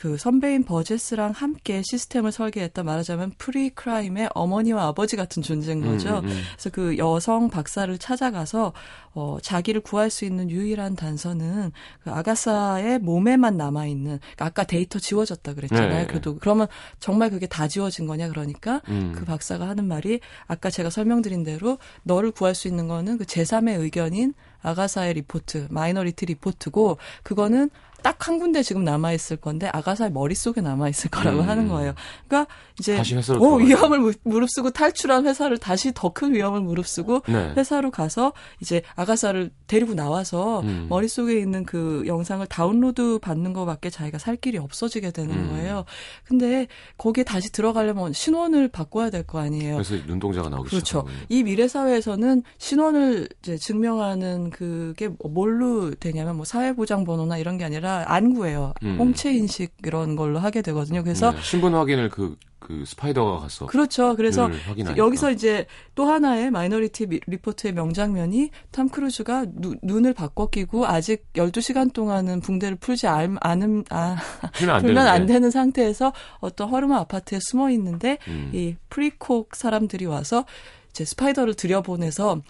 그 0.00 0.16
선배인 0.16 0.64
버제스랑 0.64 1.32
함께 1.32 1.82
시스템을 1.82 2.32
설계했다 2.32 2.82
말하자면 2.82 3.32
Pre-Crime의 3.36 4.30
어머니와 4.34 4.86
아버지 4.86 5.16
같은 5.16 5.42
존재인 5.42 5.82
거죠. 5.82 6.20
음, 6.20 6.24
음, 6.24 6.30
음. 6.30 6.42
그래서 6.52 6.70
그 6.70 6.96
여성 6.96 7.50
박사를 7.50 7.96
찾아가서 7.98 8.72
어 9.14 9.38
자기를 9.42 9.82
구할 9.82 10.10
수 10.10 10.24
있는 10.24 10.50
유일한 10.50 10.96
단서는 10.96 11.72
그 12.02 12.10
아가사의 12.10 13.00
몸에만 13.00 13.56
남아 13.56 13.86
있는 13.86 14.18
그러니까 14.20 14.46
아까 14.46 14.64
데이터 14.64 14.98
지워졌다 14.98 15.54
그랬잖아요. 15.54 15.90
네. 15.90 16.06
그래도 16.06 16.36
그러면 16.38 16.66
정말 16.98 17.30
그게 17.30 17.46
다 17.46 17.68
지워진 17.68 18.06
거냐 18.06 18.28
그러니까 18.28 18.80
음. 18.88 19.12
그 19.14 19.24
박사가 19.24 19.68
하는 19.68 19.86
말이 19.86 20.20
아까 20.46 20.70
제가 20.70 20.88
설명드린 20.88 21.44
대로 21.44 21.78
너를 22.04 22.30
구할 22.30 22.54
수 22.54 22.68
있는 22.68 22.88
거는 22.88 23.18
그 23.18 23.24
제3의 23.24 23.80
의견인 23.80 24.34
아가사의 24.62 25.14
리포트, 25.14 25.68
minority 25.70 26.26
report고 26.26 26.98
그거는 27.22 27.70
딱 28.08 28.28
한 28.28 28.38
군데 28.38 28.62
지금 28.62 28.84
남아 28.84 29.12
있을 29.12 29.36
건데 29.36 29.70
아가사의 29.72 30.12
머릿속에 30.12 30.60
남아 30.60 30.88
있을 30.90 31.08
거라고 31.10 31.40
음. 31.40 31.48
하는 31.48 31.68
거예요. 31.68 31.94
그러니까 32.26 32.52
이제 32.78 32.98
어, 33.38 33.54
위험을 33.56 34.14
무릅쓰고 34.24 34.70
탈출한 34.70 35.26
회사를 35.26 35.56
다시 35.58 35.92
더 35.94 36.08
큰 36.12 36.34
위험을 36.34 36.60
무릅쓰고 36.62 37.22
네. 37.28 37.52
회사로 37.56 37.90
가서 37.90 38.32
이제 38.60 38.82
아가사를 38.96 39.50
데리고 39.66 39.94
나와서 39.94 40.60
음. 40.60 40.86
머릿속에 40.88 41.38
있는 41.38 41.64
그 41.64 42.02
영상을 42.06 42.44
다운로드 42.46 43.18
받는 43.20 43.52
거밖에 43.52 43.88
자기가 43.88 44.18
살 44.18 44.36
길이 44.36 44.58
없어지게 44.58 45.10
되는 45.12 45.34
음. 45.34 45.48
거예요. 45.50 45.84
근데 46.24 46.66
거기에 46.96 47.24
다시 47.24 47.52
들어가려면 47.52 48.12
신원을 48.12 48.68
바꿔야 48.68 49.10
될 49.10 49.22
거 49.28 49.38
아니에요. 49.40 49.74
그래서 49.74 49.94
눈동자가 50.06 50.48
나오기 50.48 50.70
그렇죠. 50.70 50.86
시작하군요. 50.86 51.16
이 51.28 51.42
미래 51.42 51.68
사회에서는 51.68 52.42
신원을 52.58 53.28
이제 53.42 53.56
증명하는 53.58 54.50
그게 54.50 55.08
뭘로 55.24 55.94
되냐면 55.94 56.36
뭐 56.36 56.44
사회보장 56.44 57.04
번호나 57.04 57.36
이런 57.38 57.58
게 57.58 57.64
아니라 57.64 57.97
안구예요. 58.06 58.74
음. 58.82 58.96
홍채 58.98 59.32
인식 59.32 59.72
이런 59.84 60.16
걸로 60.16 60.38
하게 60.38 60.62
되거든요. 60.62 61.02
그래서 61.02 61.32
네, 61.32 61.38
신분 61.42 61.74
확인을 61.74 62.08
그그 62.08 62.84
spider가 62.86 63.38
가서 63.38 63.66
그렇죠. 63.66 64.16
그래서 64.16 64.50
여기서 64.96 65.30
이제 65.30 65.66
또 65.94 66.06
하나의 66.06 66.50
마이너리티 66.50 67.06
리포트의 67.26 67.72
명장면이 67.74 68.50
탐 68.70 68.88
크루즈가 68.88 69.46
누, 69.52 69.74
눈을 69.82 70.14
바꿔 70.14 70.48
끼고 70.48 70.86
아직 70.86 71.24
12시간 71.34 71.92
동안은 71.92 72.40
붕대를 72.40 72.76
풀지 72.76 73.06
않은 73.06 73.84
아 73.90 74.16
풀면 74.80 75.06
안, 75.06 75.26
되는 75.26 75.50
상태에서 75.50 76.12
어떤 76.40 76.68
허름한 76.68 76.98
아파트에 77.00 77.38
숨어 77.40 77.70
있는데 77.70 78.18
음. 78.28 78.50
이 78.52 78.76
precog 78.88 79.54
사람들이 79.54 80.06
와서 80.06 80.44
이제 80.90 81.04
spider를 81.04 81.54
들여보내서 81.54 82.40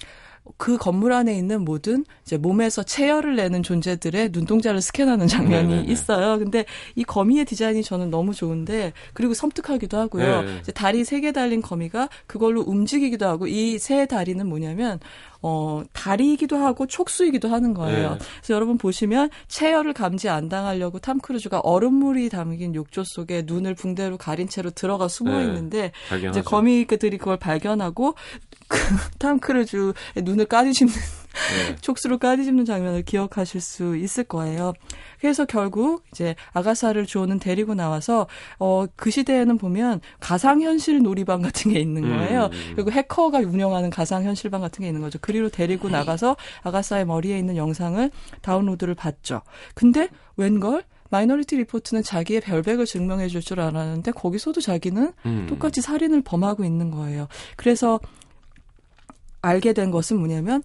그 0.56 0.76
건물 0.78 1.12
안에 1.12 1.36
있는 1.36 1.64
모든 1.64 2.04
이제 2.24 2.36
몸에서 2.36 2.82
체열을 2.82 3.36
내는 3.36 3.62
존재들의 3.62 4.30
눈동자를 4.32 4.80
스캔하는 4.80 5.26
장면이 5.28 5.68
네네네. 5.68 5.92
있어요. 5.92 6.38
근데 6.38 6.64
이 6.94 7.04
거미의 7.04 7.44
디자인이 7.44 7.82
저는 7.82 8.10
너무 8.10 8.34
좋은데 8.34 8.92
그리고 9.12 9.34
섬뜩하기도 9.34 9.96
하고요. 9.98 10.42
네. 10.42 10.58
이제 10.62 10.72
다리 10.72 11.04
세 11.04 11.20
개 11.20 11.32
달린 11.32 11.60
거미가 11.62 12.08
그걸로 12.26 12.62
움직이기도 12.62 13.26
하고 13.26 13.46
이 13.46 13.78
세 13.78 14.06
다리는 14.06 14.46
뭐냐면 14.48 14.98
어, 15.40 15.82
다리이기도 15.92 16.56
하고 16.56 16.86
촉수이기도 16.86 17.48
하는 17.48 17.74
거예요. 17.74 18.12
네. 18.12 18.18
그래서 18.18 18.54
여러분 18.54 18.76
보시면 18.76 19.30
체열을 19.46 19.92
감지 19.92 20.28
안 20.28 20.48
당하려고 20.48 20.98
탐 20.98 21.18
크루즈가 21.18 21.60
얼음물이 21.60 22.28
담긴 22.28 22.74
욕조 22.74 23.04
속에 23.04 23.44
눈을 23.46 23.74
붕대로 23.74 24.16
가린 24.16 24.48
채로 24.48 24.70
들어가 24.70 25.06
숨어 25.06 25.38
네. 25.38 25.44
있는데 25.44 25.92
이제 26.28 26.42
거미들이 26.42 27.18
그걸 27.18 27.36
발견하고 27.36 28.14
그탐 28.68 29.38
크루즈의 29.38 29.94
눈을 30.22 30.46
까뒤집는 30.46 30.94
네. 31.32 31.76
촉수로 31.80 32.18
까뒤집는 32.18 32.64
장면을 32.64 33.02
기억하실 33.02 33.60
수 33.60 33.96
있을 33.96 34.24
거예요. 34.24 34.72
그래서 35.20 35.44
결국 35.44 36.04
이제 36.12 36.34
아가사를 36.52 37.04
주오는 37.06 37.38
데리고 37.38 37.74
나와서 37.74 38.26
어 38.58 38.86
그 38.96 39.10
시대에는 39.10 39.58
보면 39.58 40.00
가상현실 40.20 41.02
놀이방 41.02 41.42
같은 41.42 41.72
게 41.72 41.80
있는 41.80 42.02
거예요. 42.02 42.46
음, 42.46 42.52
음, 42.52 42.58
음. 42.70 42.72
그리고 42.74 42.90
해커가 42.90 43.38
운영하는 43.38 43.90
가상현실방 43.90 44.60
같은 44.60 44.82
게 44.82 44.88
있는 44.88 45.00
거죠. 45.00 45.18
그리로 45.20 45.48
데리고 45.50 45.88
나가서 45.88 46.36
아가사의 46.62 47.06
머리에 47.06 47.38
있는 47.38 47.56
영상을 47.56 48.10
다운로드를 48.42 48.94
받죠. 48.94 49.42
근데 49.74 50.08
웬걸 50.36 50.82
minority 51.10 51.56
report는 51.56 52.02
자기의 52.02 52.40
결백을 52.42 52.84
증명해 52.86 53.28
줄 53.28 53.42
줄 53.42 53.60
알았는데 53.60 54.12
거기서도 54.12 54.60
자기는 54.60 55.12
음. 55.26 55.46
똑같이 55.48 55.80
살인을 55.80 56.22
범하고 56.22 56.64
있는 56.64 56.90
거예요. 56.90 57.28
그래서 57.56 57.98
알게 59.40 59.72
된 59.72 59.90
것은 59.90 60.18
뭐냐면 60.18 60.62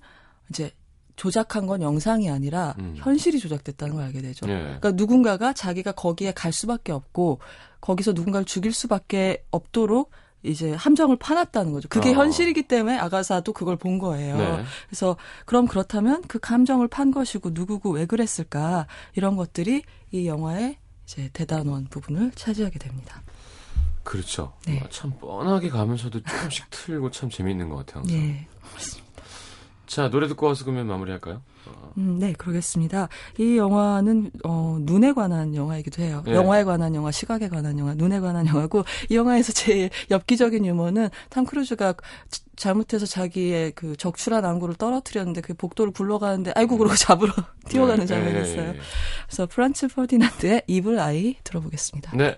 이제 0.50 0.72
조작한 1.16 1.68
건 1.68 1.82
영상이 1.82 2.30
아니라 2.30 2.76
음. 2.80 2.96
현실이 2.98 3.40
조작됐다는 3.40 3.96
걸 3.96 4.06
알게 4.06 4.22
되죠. 4.22 4.48
예. 4.50 4.54
그러니까 4.54 4.92
누군가가 4.92 5.54
자기가 5.54 5.92
거기에 5.92 6.32
갈 6.32 6.52
수밖에 6.52 6.92
없고 6.92 7.40
거기서 7.82 8.14
누군가를 8.14 8.46
죽일 8.46 8.74
수밖에 8.74 9.46
없도록 9.52 10.12
이제 10.44 10.74
함정을 10.74 11.18
파놨다는 11.18 11.72
거죠. 11.72 11.88
그게 11.88 12.10
어. 12.10 12.14
현실이기 12.14 12.64
때문에 12.64 12.98
아가사도 12.98 13.54
그걸 13.54 13.78
본 13.78 13.98
거예요. 13.98 14.38
네. 14.38 14.64
그래서 14.88 15.16
그럼 15.46 15.68
그렇다면 15.68 16.22
그 16.28 16.40
함정을 16.42 16.90
판 16.90 17.12
것이고 17.12 17.52
누구고 17.54 17.92
왜 17.92 18.06
그랬을까 18.06 18.88
이런 19.16 19.38
것들이 19.38 19.84
이 20.12 20.28
영화의 20.28 20.78
이제 21.06 21.30
대단원 21.32 21.86
부분을 21.86 22.32
차지하게 22.32 22.80
됩니다. 22.80 23.22
그렇죠. 24.04 24.54
네. 24.66 24.84
참 24.90 25.14
뻔하게 25.18 25.70
가면서도 25.70 26.22
조금씩 26.24 26.66
틀고 26.70 27.12
참 27.12 27.30
재미있는 27.30 27.70
것 27.70 27.78
같아요. 27.78 28.04
항상. 28.04 28.18
네. 28.18 28.48
자, 29.86 30.10
노래 30.10 30.28
듣고 30.28 30.48
와서 30.48 30.64
그러면 30.64 30.88
마무리할까요? 30.88 31.42
음, 31.98 32.18
네, 32.20 32.34
그러겠습니다. 32.34 33.10
이 33.38 33.58
영화는 33.58 34.32
어, 34.44 34.78
눈에 34.82 35.14
관한 35.14 35.56
영화이기도 35.56 36.02
해요. 36.02 36.24
네. 36.26 36.34
영화에 36.34 36.64
관한 36.64 36.96
영화, 36.96 37.12
시각에 37.12 37.50
관한 37.50 37.78
영화, 37.80 37.94
눈에 37.94 38.20
관한 38.20 38.48
영화고 38.48 38.84
이 39.10 39.16
영화에서 39.16 39.54
제일 39.54 39.90
엽기적인 40.10 40.66
유머는 40.66 41.10
탐 41.30 41.46
크루즈가 41.46 41.94
잘못해서 42.56 43.06
자기의 43.06 43.72
그 43.74 43.96
적출한 43.96 44.46
안구를 44.46 44.76
떨어뜨렸는데 44.76 45.42
그 45.42 45.54
복도를 45.54 45.94
굴러가는데 45.94 46.54
아이고 46.56 46.78
그러고 46.78 46.96
잡으러 46.96 47.32
뛰어가는 47.70 48.02
네. 48.02 48.06
장면이 48.06 48.34
네. 48.34 48.42
있어요. 48.42 48.74
그래서 49.28 49.46
프란츠 49.48 49.88
퍼디난드의 49.90 50.64
이블 50.68 51.00
아이 51.00 51.36
들어보겠습니다. 51.44 52.16
네. 52.18 52.38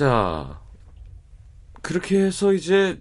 자, 0.00 0.58
그렇게 1.82 2.18
해서 2.18 2.54
이제 2.54 2.98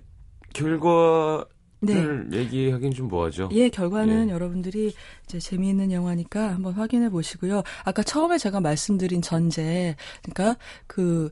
결과를 0.51 1.45
네. 1.79 2.39
얘기하긴 2.39 2.91
좀 2.91 3.07
뭐하죠. 3.07 3.47
예, 3.53 3.69
결과는 3.69 4.27
예. 4.27 4.33
여러분들이 4.33 4.93
이제 5.23 5.39
재미있는 5.39 5.93
영화니까 5.93 6.49
한번 6.49 6.73
확인해 6.73 7.09
보시고요. 7.09 7.63
아까 7.85 8.03
처음에 8.03 8.37
제가 8.37 8.59
말씀드린 8.59 9.21
전제, 9.21 9.95
그러니까 10.23 10.59
그 10.87 11.29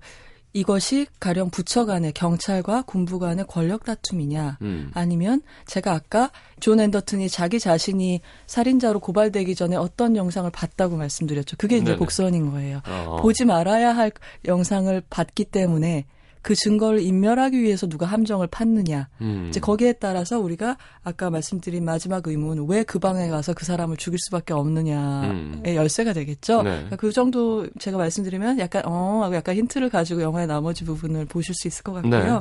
이것이 0.57 1.05
가령 1.19 1.51
부처 1.51 1.85
간의 1.85 2.13
경찰과 2.13 2.81
군부 2.87 3.19
간의 3.19 3.45
권력 3.47 3.83
다툼이냐 3.83 4.57
음. 4.63 4.89
아니면 4.95 5.43
제가 5.67 5.93
아까 5.93 6.31
존 6.59 6.79
앤더튼이 6.79 7.29
자기 7.29 7.59
자신이 7.59 8.21
살인자로 8.47 8.99
고발되기 8.99 9.53
전에 9.53 9.75
어떤 9.75 10.15
영상을 10.15 10.49
봤다고 10.49 10.97
말씀드렸죠. 10.97 11.57
그게 11.57 11.75
이제 11.75 11.85
네네. 11.85 11.97
복선인 11.97 12.49
거예요. 12.49 12.81
어 12.87 13.17
보지 13.21 13.45
말아야 13.45 13.95
할 13.95 14.11
영상을 14.45 14.99
봤기 15.11 15.45
때문에 15.45 16.05
그 16.47 16.55
증거를 16.55 17.01
인멸하기 17.01 17.61
위해서 17.61 17.89
누가 17.89 18.05
함정을 18.05 18.47
팠느냐. 18.47 19.07
음. 19.19 19.47
이제 19.49 19.59
거기에 19.59 19.91
따라서 19.91 20.39
우리가 20.39 20.77
아까 21.03 21.29
말씀드린 21.29 21.83
마지막 21.83 22.25
의문 22.25 22.69
왜그 22.69 22.99
방에 22.99 23.27
가서 23.27 23.53
그 23.53 23.65
사람을 23.65 23.97
죽일 23.97 24.17
수밖에 24.17 24.53
없느냐의 24.53 25.29
음. 25.29 25.61
열쇠가 25.65 26.13
되겠죠. 26.13 26.63
네. 26.63 26.69
그러니까 26.69 26.95
그 26.95 27.11
정도 27.11 27.67
제가 27.79 27.97
말씀드리면 27.97 28.59
약간 28.59 28.83
어 28.85 29.23
하고 29.23 29.35
약간 29.35 29.55
힌트를 29.55 29.89
가지고 29.89 30.21
영화의 30.21 30.47
나머지 30.47 30.85
부분을 30.85 31.25
보실 31.25 31.53
수 31.53 31.67
있을 31.67 31.83
것 31.83 31.91
같고요. 31.91 32.35
네. 32.35 32.39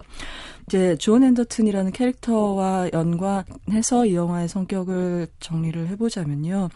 이제 0.69 0.97
존 1.01 1.25
앤더튼이라는 1.25 1.90
캐릭터와 1.90 2.90
연관해서 2.92 4.07
이 4.07 4.14
영화의 4.14 4.47
성격을 4.47 5.27
정리를 5.40 5.88
해보자면요. 5.88 6.69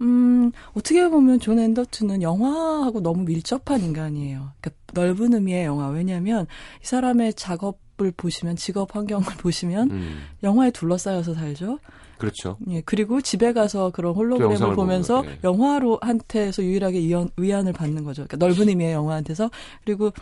음, 0.00 0.52
어떻게 0.74 1.08
보면 1.08 1.40
존 1.40 1.58
앤더튼은 1.58 2.22
영화하고 2.22 3.00
너무 3.00 3.24
밀접한 3.24 3.80
인간이에요. 3.80 4.52
그러니까 4.60 4.70
넓은 4.94 5.34
의미의 5.34 5.64
영화. 5.64 5.88
왜냐하면 5.88 6.46
이 6.82 6.86
사람의 6.86 7.34
작업을 7.34 8.12
보시면 8.16 8.56
직업 8.56 8.96
환경을 8.96 9.24
보시면 9.38 9.90
음. 9.90 10.22
영화에 10.42 10.70
둘러싸여서 10.70 11.34
살죠. 11.34 11.78
그렇죠. 12.18 12.56
예, 12.68 12.80
그리고 12.82 13.20
집에 13.20 13.52
가서 13.52 13.90
그런 13.90 14.14
홀로그램을 14.14 14.76
보면서 14.76 15.22
네. 15.22 15.38
영화로 15.42 15.98
한테서 16.00 16.62
유일하게 16.62 17.00
위안, 17.00 17.28
위안을 17.36 17.72
받는 17.72 18.04
거죠. 18.04 18.26
그러니까 18.26 18.36
넓은 18.36 18.68
의미의 18.68 18.92
영화한테서 18.92 19.50
그리고 19.84 20.12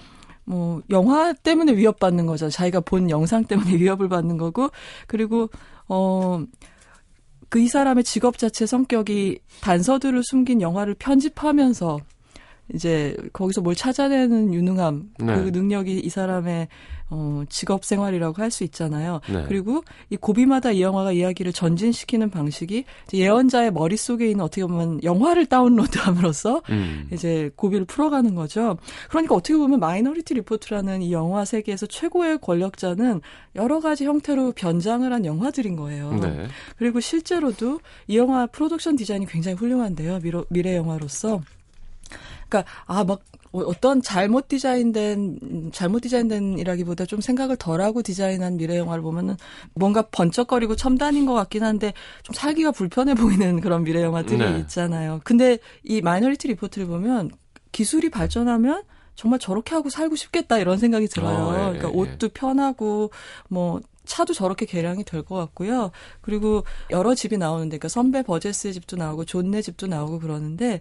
뭐 0.45 0.81
영화 0.91 1.33
때문에 1.35 1.77
위협받는 1.77 2.25
거죠. 2.27 2.49
자기가 2.49 2.81
본 2.81 3.11
영상 3.11 3.45
때문에 3.45 3.71
위협을 3.79 4.09
받는 4.09 4.39
거고 4.39 4.71
그리고 5.07 5.51
어 5.89 6.43
그 7.51 7.59
이 7.59 7.67
사람의 7.67 8.05
직업 8.05 8.39
자체 8.39 8.65
성격이 8.65 9.41
단서들을 9.61 10.23
숨긴 10.25 10.63
영화를 10.63 10.95
편집하면서 10.95 11.99
이제 12.73 13.17
거기서 13.33 13.61
뭘 13.61 13.75
찾아내는 13.75 14.55
유능함, 14.55 15.11
네. 15.19 15.35
그 15.35 15.49
능력이 15.49 15.99
이 15.99 16.09
사람의 16.09 16.69
어, 17.11 17.43
직업 17.49 17.85
생활이라고 17.85 18.41
할 18.41 18.51
수 18.51 18.65
있잖아요. 18.65 19.21
네. 19.33 19.45
그리고 19.47 19.85
이 20.11 20.17
고비마다 20.17 20.73
이 20.73 20.83
영화가 20.83 21.13
이야기를 21.13 21.53
전진시키는 21.53 22.31
방식이 22.31 22.85
예언자의 23.13 23.73
머릿속에 23.73 24.29
있는 24.29 24.45
어떻게 24.45 24.63
보면 24.63 25.03
영화를 25.05 25.47
다운로드함으로써 25.47 26.63
음. 26.71 27.09
이제 27.13 27.51
고비를 27.55 27.85
풀어가는 27.85 28.35
거죠. 28.35 28.77
그러니까 29.09 29.35
어떻게 29.37 29.57
보면 29.57 29.79
마이너리티 29.79 30.35
리포트라는 30.35 31.03
이 31.03 31.13
영화 31.13 31.45
세계에서 31.45 31.87
최고의 31.87 32.39
권력자는 32.39 33.21
여러 33.55 33.81
가지 33.81 34.05
형태로 34.05 34.53
변장을 34.53 35.13
한 35.13 35.25
영화들인 35.25 35.77
거예요. 35.77 36.13
네. 36.15 36.49
그리고 36.77 36.99
실제로도 37.01 37.81
이 38.09 38.17
영화 38.17 38.47
프로덕션 38.47 38.97
디자인이 38.97 39.27
굉장히 39.27 39.57
훌륭한데요. 39.57 40.19
미래 40.49 40.77
영화로서. 40.77 41.41
그러니까 42.49 42.71
아 42.87 43.05
막 43.05 43.21
어떤 43.53 44.01
잘못 44.01 44.49
디자인된 44.49 45.71
잘못 45.73 46.01
디자인된이라기보다 46.01 47.05
좀 47.07 47.21
생각을 47.21 47.57
덜하고 47.57 48.03
디자인한 48.03 48.57
미래 48.57 48.77
영화를 48.79 49.03
보면은 49.03 49.37
뭔가 49.75 50.03
번쩍거리고 50.03 50.77
첨단인 50.77 51.27
것 51.27 51.35
같긴 51.35 51.65
한데 51.65 51.93
좀 52.23 52.35
살기가 52.35 52.71
불편해 52.71 53.15
보이는 53.15 53.61
그런 53.61 53.83
미래 53.85 54.03
영화들이 54.03 54.39
네. 54.39 54.59
있잖아요. 54.61 55.21
근데 55.25 55.59
이 55.83 56.01
마이너리티 56.01 56.49
리포트를 56.49 56.87
보면 56.87 57.31
기술이 57.73 58.11
발전하면 58.11 58.83
정말 59.17 59.39
저렇게 59.39 59.75
하고 59.75 59.91
살고 59.91 60.17
싶겠다 60.17 60.59
이런 60.59 60.79
생각이 60.79 61.09
들어요. 61.09 61.37
어, 61.37 61.53
예, 61.53 61.79
그러니까 61.79 61.89
예. 61.89 61.93
옷도 61.93 62.29
편하고 62.31 63.11
뭐 63.49 63.81
차도 64.07 64.33
저렇게 64.33 64.67
개량이 64.67 65.05
될 65.05 65.23
것 65.23 65.37
같고요. 65.37 65.91
그리고 66.21 66.65
여러 66.91 67.15
집이 67.15 67.37
나오는데, 67.39 67.77
그러니까 67.77 67.89
선배 67.89 68.23
버제스의 68.23 68.73
집도 68.75 68.97
나오고 68.97 69.25
존네 69.25 69.63
집도 69.63 69.87
나오고 69.87 70.19
그러는데 70.19 70.81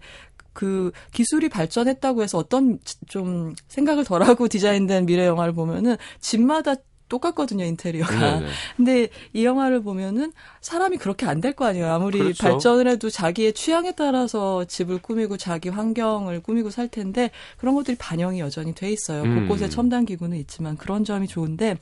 그 0.60 0.92
기술이 1.14 1.48
발전했다고 1.48 2.22
해서 2.22 2.38
어떤 2.38 2.80
좀 3.08 3.56
생각을 3.70 4.04
덜하고 4.04 4.50
디자인된 4.52 5.06
미래 5.06 5.26
영화를 5.26 5.54
보면은 5.54 5.96
집마다 6.20 6.76
똑같거든요 7.10 7.66
인테리어가. 7.66 8.40
네네. 8.40 8.48
근데 8.78 9.08
이 9.34 9.44
영화를 9.46 9.82
보면은 9.82 10.32
사람이 10.62 10.98
그렇게 10.98 11.26
안 11.26 11.42
될 11.42 11.54
거 11.54 11.66
아니에요. 11.66 11.92
아무리 11.92 12.20
그렇죠. 12.20 12.44
발전을 12.44 12.88
해도 12.88 13.10
자기의 13.10 13.54
취향에 13.54 13.94
따라서 13.94 14.64
집을 14.66 15.00
꾸미고 15.02 15.38
자기 15.38 15.70
환경을 15.70 16.42
꾸미고 16.42 16.70
살 16.70 16.88
텐데 16.88 17.32
그런 17.58 17.76
것들이 17.76 17.98
반영이 17.98 18.40
여전히 18.40 18.74
돼 18.76 18.92
있어요. 18.92 19.24
음. 19.24 19.40
곳곳에 19.48 19.68
첨단 19.70 20.06
기구는 20.06 20.38
있지만 20.38 20.78
그런 20.78 21.04
점이 21.04 21.28
좋은데 21.28 21.78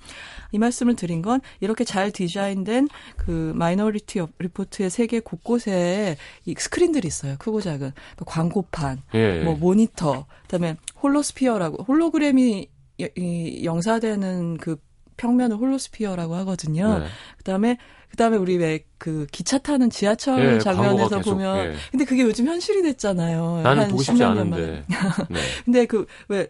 이 0.52 0.58
말씀을 0.58 0.96
드린 0.96 1.22
건 1.22 1.42
이렇게 1.60 1.84
잘 1.84 2.12
디자인된 2.12 2.88
그 3.18 3.52
마이너리티 3.56 4.22
리포트의 4.40 4.90
세계 4.90 5.20
곳곳에 5.20 6.16
이 6.46 6.56
스크린들이 6.58 7.08
있어요. 7.08 7.36
크고 7.40 7.60
작은 7.62 7.92
광고판, 8.26 9.02
예. 9.16 9.42
뭐 9.44 9.56
모니터, 9.56 10.26
그다음에 10.44 10.78
holosphere라고 11.04 11.84
홀로그램이 11.84 12.68
이 13.00 13.62
영사되는 13.63 14.58
그 14.58 14.78
평면을 15.18 15.58
holosphere라고 15.58 16.36
하거든요. 16.36 17.00
네. 17.00 17.06
그다음에 17.38 17.78
그다음에 18.10 18.38
우리 18.38 18.58
왜 18.58 18.84
그 18.98 19.28
기차 19.32 19.58
타는 19.60 19.90
지하철 19.90 20.54
네, 20.54 20.60
장면에서 20.60 21.20
보면 21.20 21.70
네. 21.70 21.76
근데 21.92 22.06
그게 22.06 22.24
요즘 22.24 22.48
현실이 22.48 22.82
됐잖아요. 22.82 23.62
나는 23.64 23.90
보고 23.90 24.02
싶지 24.02 24.24
않은데. 24.24 24.84
네. 25.30 25.40
근데 25.66 25.86
그 25.86 26.08
왜 26.28 26.48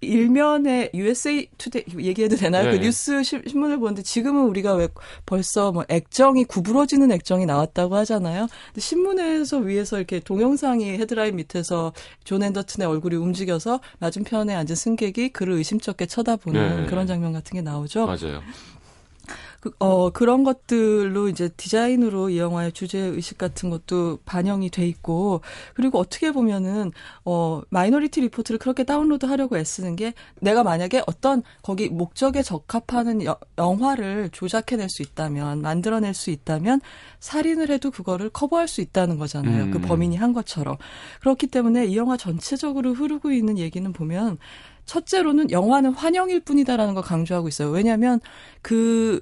일면에 0.00 0.90
USA 0.94 1.48
투데이 1.58 1.84
얘기해도 1.98 2.36
되나요? 2.36 2.64
그 2.64 2.70
네. 2.70 2.78
그 2.78 2.84
뉴스 2.84 3.22
신문을 3.22 3.78
보는데 3.78 4.02
지금은 4.02 4.44
우리가 4.44 4.74
왜 4.74 4.88
벌써 5.26 5.72
뭐 5.72 5.84
액정이 5.88 6.44
구부러지는 6.44 7.12
액정이 7.12 7.46
나왔다고 7.46 7.96
하잖아요. 7.96 8.46
근데 8.66 8.80
신문에서 8.80 9.58
위에서 9.58 9.98
이렇게 9.98 10.20
동영상이 10.20 10.90
헤드라인 10.98 11.36
밑에서 11.36 11.92
존 12.24 12.42
앤더튼의 12.42 12.88
얼굴이 12.88 13.16
움직여서 13.16 13.80
맞은편에 13.98 14.54
앉은 14.54 14.74
승객이 14.74 15.30
그를 15.30 15.54
의심쩍게 15.54 16.06
쳐다보는 16.06 16.82
네. 16.82 16.86
그런 16.86 17.06
장면 17.06 17.32
같은 17.32 17.52
게 17.52 17.62
나오죠. 17.62 18.06
맞아요. 18.06 18.42
그, 19.60 19.70
어, 19.78 20.08
그런 20.10 20.42
것들로 20.42 21.28
이제 21.28 21.50
디자인으로 21.56 22.30
이 22.30 22.38
영화의 22.38 22.72
주제 22.72 22.98
의식 22.98 23.36
같은 23.36 23.68
것도 23.68 24.18
반영이 24.24 24.70
돼 24.70 24.86
있고, 24.86 25.42
그리고 25.74 25.98
어떻게 25.98 26.32
보면은, 26.32 26.92
어, 27.26 27.60
마이너리티 27.68 28.22
리포트를 28.22 28.58
그렇게 28.58 28.84
다운로드 28.84 29.26
하려고 29.26 29.58
애쓰는 29.58 29.96
게 29.96 30.14
내가 30.40 30.62
만약에 30.62 31.02
어떤 31.06 31.42
거기 31.62 31.90
목적에 31.90 32.42
적합하는 32.42 33.22
여, 33.24 33.36
영화를 33.58 34.30
조작해낼 34.32 34.88
수 34.88 35.02
있다면, 35.02 35.60
만들어낼 35.60 36.14
수 36.14 36.30
있다면, 36.30 36.80
살인을 37.20 37.70
해도 37.70 37.90
그거를 37.90 38.30
커버할 38.30 38.66
수 38.66 38.80
있다는 38.80 39.18
거잖아요. 39.18 39.64
그 39.64 39.68
음. 39.68 39.70
그 39.72 39.80
범인이 39.80 40.16
한 40.16 40.32
것처럼. 40.32 40.76
그렇기 41.20 41.48
때문에 41.48 41.84
이 41.86 41.96
영화 41.96 42.16
전체적으로 42.16 42.94
흐르고 42.94 43.30
있는 43.30 43.58
얘기는 43.58 43.92
보면, 43.92 44.38
첫째로는 44.86 45.52
영화는 45.52 45.92
환영일 45.92 46.40
뿐이다라는 46.40 46.94
걸 46.94 47.02
강조하고 47.04 47.46
있어요. 47.46 47.70
왜냐하면 47.70 48.18
그 48.60 49.20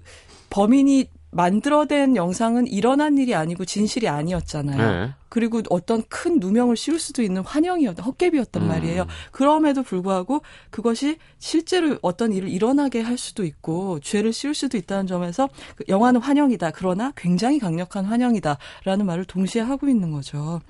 범인이 0.50 1.08
만들어낸 1.30 2.16
영상은 2.16 2.66
일어난 2.66 3.18
일이 3.18 3.34
아니고 3.34 3.64
진실이 3.66 4.08
아니었잖아요. 4.08 5.06
네. 5.06 5.14
그리고 5.28 5.60
어떤 5.68 6.02
큰 6.08 6.40
누명을 6.40 6.76
씌울 6.76 6.98
수도 6.98 7.22
있는 7.22 7.42
환영이었던 7.42 8.04
헛깨비였단 8.04 8.62
음. 8.62 8.68
말이에요. 8.68 9.06
그럼에도 9.30 9.82
불구하고 9.82 10.40
그것이 10.70 11.18
실제로 11.38 11.98
어떤 12.00 12.32
일을 12.32 12.48
일어나게 12.48 13.02
할 13.02 13.18
수도 13.18 13.44
있고 13.44 14.00
죄를 14.00 14.32
씌울 14.32 14.54
수도 14.54 14.78
있다는 14.78 15.06
점에서 15.06 15.50
그 15.76 15.84
영화는 15.88 16.22
환영이다. 16.22 16.70
그러나 16.70 17.12
굉장히 17.14 17.58
강력한 17.58 18.06
환영이다라는 18.06 19.04
말을 19.04 19.26
동시에 19.26 19.60
하고 19.60 19.86
있는 19.88 20.10
거죠. 20.12 20.60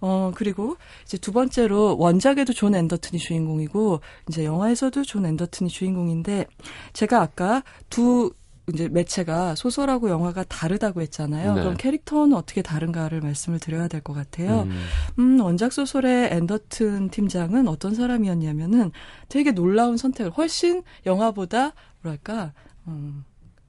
어, 0.00 0.32
그리고 0.34 0.76
이제 1.04 1.16
두 1.16 1.32
번째로 1.32 1.96
원작에도 1.98 2.52
존 2.52 2.74
앤더튼이 2.74 3.18
주인공이고 3.18 4.00
이제 4.28 4.44
영화에서도 4.44 5.02
존 5.04 5.24
앤더튼이 5.24 5.70
주인공인데 5.70 6.46
제가 6.92 7.22
아까 7.22 7.62
두 7.88 8.32
이제 8.72 8.88
매체가 8.88 9.54
소설하고 9.56 10.08
영화가 10.08 10.44
다르다고 10.44 11.02
했잖아요. 11.02 11.54
네. 11.54 11.60
그럼 11.60 11.76
캐릭터는 11.76 12.34
어떻게 12.34 12.62
다른가를 12.62 13.20
말씀을 13.20 13.58
드려야 13.58 13.88
될 13.88 14.00
것 14.00 14.14
같아요. 14.14 14.62
음. 14.62 14.84
음, 15.18 15.40
원작 15.40 15.72
소설의 15.72 16.32
앤더튼 16.32 17.10
팀장은 17.10 17.68
어떤 17.68 17.94
사람이었냐면은 17.94 18.90
되게 19.28 19.52
놀라운 19.52 19.96
선택을 19.96 20.30
훨씬 20.32 20.82
영화보다 21.06 21.72
뭐랄까 22.02 22.52
음, 22.86 23.24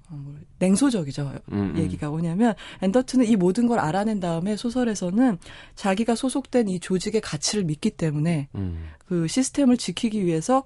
어, 0.10 0.16
뭐 0.16 0.36
냉소적이죠. 0.60 1.32
음, 1.52 1.74
음. 1.76 1.78
얘기가 1.78 2.10
뭐냐면 2.10 2.54
앤더튼은 2.82 3.26
이 3.26 3.36
모든 3.36 3.68
걸 3.68 3.80
알아낸 3.80 4.20
다음에 4.20 4.56
소설에서는 4.56 5.38
자기가 5.76 6.16
소속된 6.16 6.70
이 6.70 6.80
조직의 6.80 7.22
가치를 7.22 7.66
믿기 7.66 7.92
때문에 7.92 8.48
음. 8.56 8.88
그 9.08 9.28
시스템을 9.28 9.78
지키기 9.78 10.26
위해서 10.26 10.64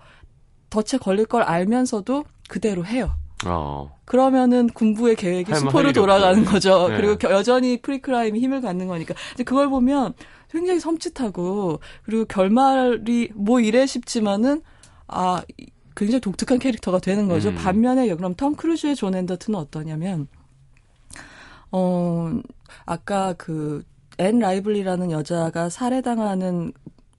덫에 0.70 1.00
걸릴 1.00 1.26
걸 1.26 1.42
알면서도 1.44 2.26
그대로 2.48 2.86
해요. 2.86 3.15
어. 3.45 3.95
그러면은 4.06 4.67
군부의 4.67 5.15
계획이 5.15 5.54
수포로 5.56 5.93
돌아가는 5.93 6.43
거죠. 6.43 6.89
네. 6.89 6.97
그리고 6.97 7.30
여전히 7.30 7.82
프리크라임이 7.82 8.39
힘을 8.39 8.62
갖는 8.62 8.88
거니까. 8.88 9.13
근데 9.30 9.43
그걸 9.43 9.69
보면 9.69 10.13
굉장히 10.49 10.80
섬찟하고 10.80 11.80
그리고 12.04 12.25
결말이 12.25 13.29
뭐 13.35 13.60
이래 13.60 13.85
싶지만은 13.85 14.62
아 15.08 15.42
굉장히 15.96 16.21
독특한 16.21 16.60
캐릭터가 16.60 17.00
되는 17.00 17.27
거죠. 17.27 17.50
음. 17.50 17.56
반면에 17.56 18.13
그럼 18.15 18.35
톰 18.35 18.56
크루즈의 18.56 18.96
존 18.96 19.15
앤더튼은 19.15 19.58
어떠냐면 19.58 20.27
어 21.71 22.31
아까 22.85 23.33
그 23.33 23.83
앤 24.19 24.40
라이블리라는 24.40 25.12
여자가 25.12 25.69
살해당하는 25.69 26.73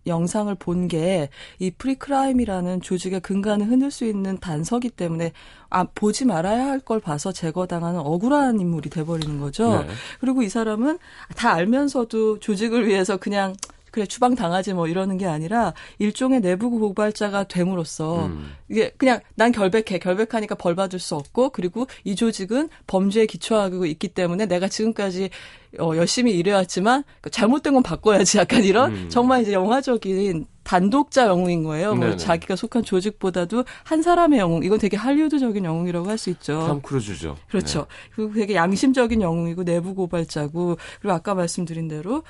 영상을 0.07 0.55
본 0.57 0.89
게 0.89 1.29
이 1.59 1.71
프리크라임이라는 1.73 2.81
조직의 2.81 3.21
근간을 3.21 3.67
흔들 3.69 3.91
수 3.91 4.05
있는 4.05 4.39
단서기 4.39 4.91
때문에 4.91 5.33
아 5.69 5.85
보지 5.95 6.25
말아야 6.25 6.67
할 6.67 6.81
걸 6.81 6.99
봐서 7.01 7.31
제거당하는 7.33 8.01
억울한 8.01 8.59
인물이 8.61 8.91
돼버리는 8.91 9.39
거죠. 9.41 9.83
네. 9.83 9.89
그리고 10.21 10.43
이 10.43 10.49
사람은 10.49 10.99
다 11.37 11.53
알면서도 11.55 12.41
조직을 12.41 12.87
위해서 12.89 13.17
그냥 13.19 13.55
그래 13.91 14.07
추방 14.07 14.35
당하지 14.35 14.75
뭐 14.75 14.87
이러는 14.87 15.19
게 15.19 15.27
아니라 15.27 15.75
일종의 15.99 16.41
내부 16.41 16.71
고발자가 16.71 17.45
됨으로써 17.45 18.27
음. 18.27 18.53
이게 18.69 18.91
그냥 18.97 19.21
난 19.35 19.53
결백해 19.53 19.99
결백하니까 19.99 20.55
벌 20.55 20.75
받을 20.75 20.99
수 20.99 21.17
없고 21.17 21.51
그리고 21.51 21.87
이 22.05 22.15
조직은 22.15 22.69
범죄에 22.87 23.27
기초하고 23.27 23.87
있기 23.87 24.09
때문에 24.09 24.47
내가 24.47 24.69
지금까지 24.69 25.31
어, 25.79 25.93
열심히 25.97 26.33
일해왔지만 26.37 27.05
그 27.21 27.31
잘못된 27.31 27.75
건 27.75 27.83
바꿔야지 27.83 28.39
약간 28.39 28.65
이런 28.65 28.93
음. 28.93 29.09
정말 29.09 29.43
이제 29.43 29.53
영화적인 29.53 30.47
단독자 30.63 31.27
영웅인 31.27 31.65
거예요. 31.65 31.95
뭐 31.95 32.17
자기가 32.17 32.55
속한 32.57 32.85
조직보다도 32.85 33.65
한 33.85 34.03
사람의 34.03 34.39
영웅. 34.39 34.63
이건 34.63 34.79
되게 34.79 34.97
할리우드적인 34.97 35.65
영웅이라고 35.65 36.09
할 36.09 36.21
수 36.21 36.29
있죠. 36.31 36.67
탐 36.67 36.83
크루즈죠. 36.83 37.37
그렇죠. 37.49 37.81
네. 37.81 37.85
그리고 38.15 38.33
되게 38.35 38.55
양심적인 38.55 39.23
영웅이고 39.23 39.65
내부 39.65 39.95
고발자고 39.95 40.77
그리고 41.01 41.15
아까 41.15 41.35
말씀드린 41.35 41.89
대로 41.89 42.23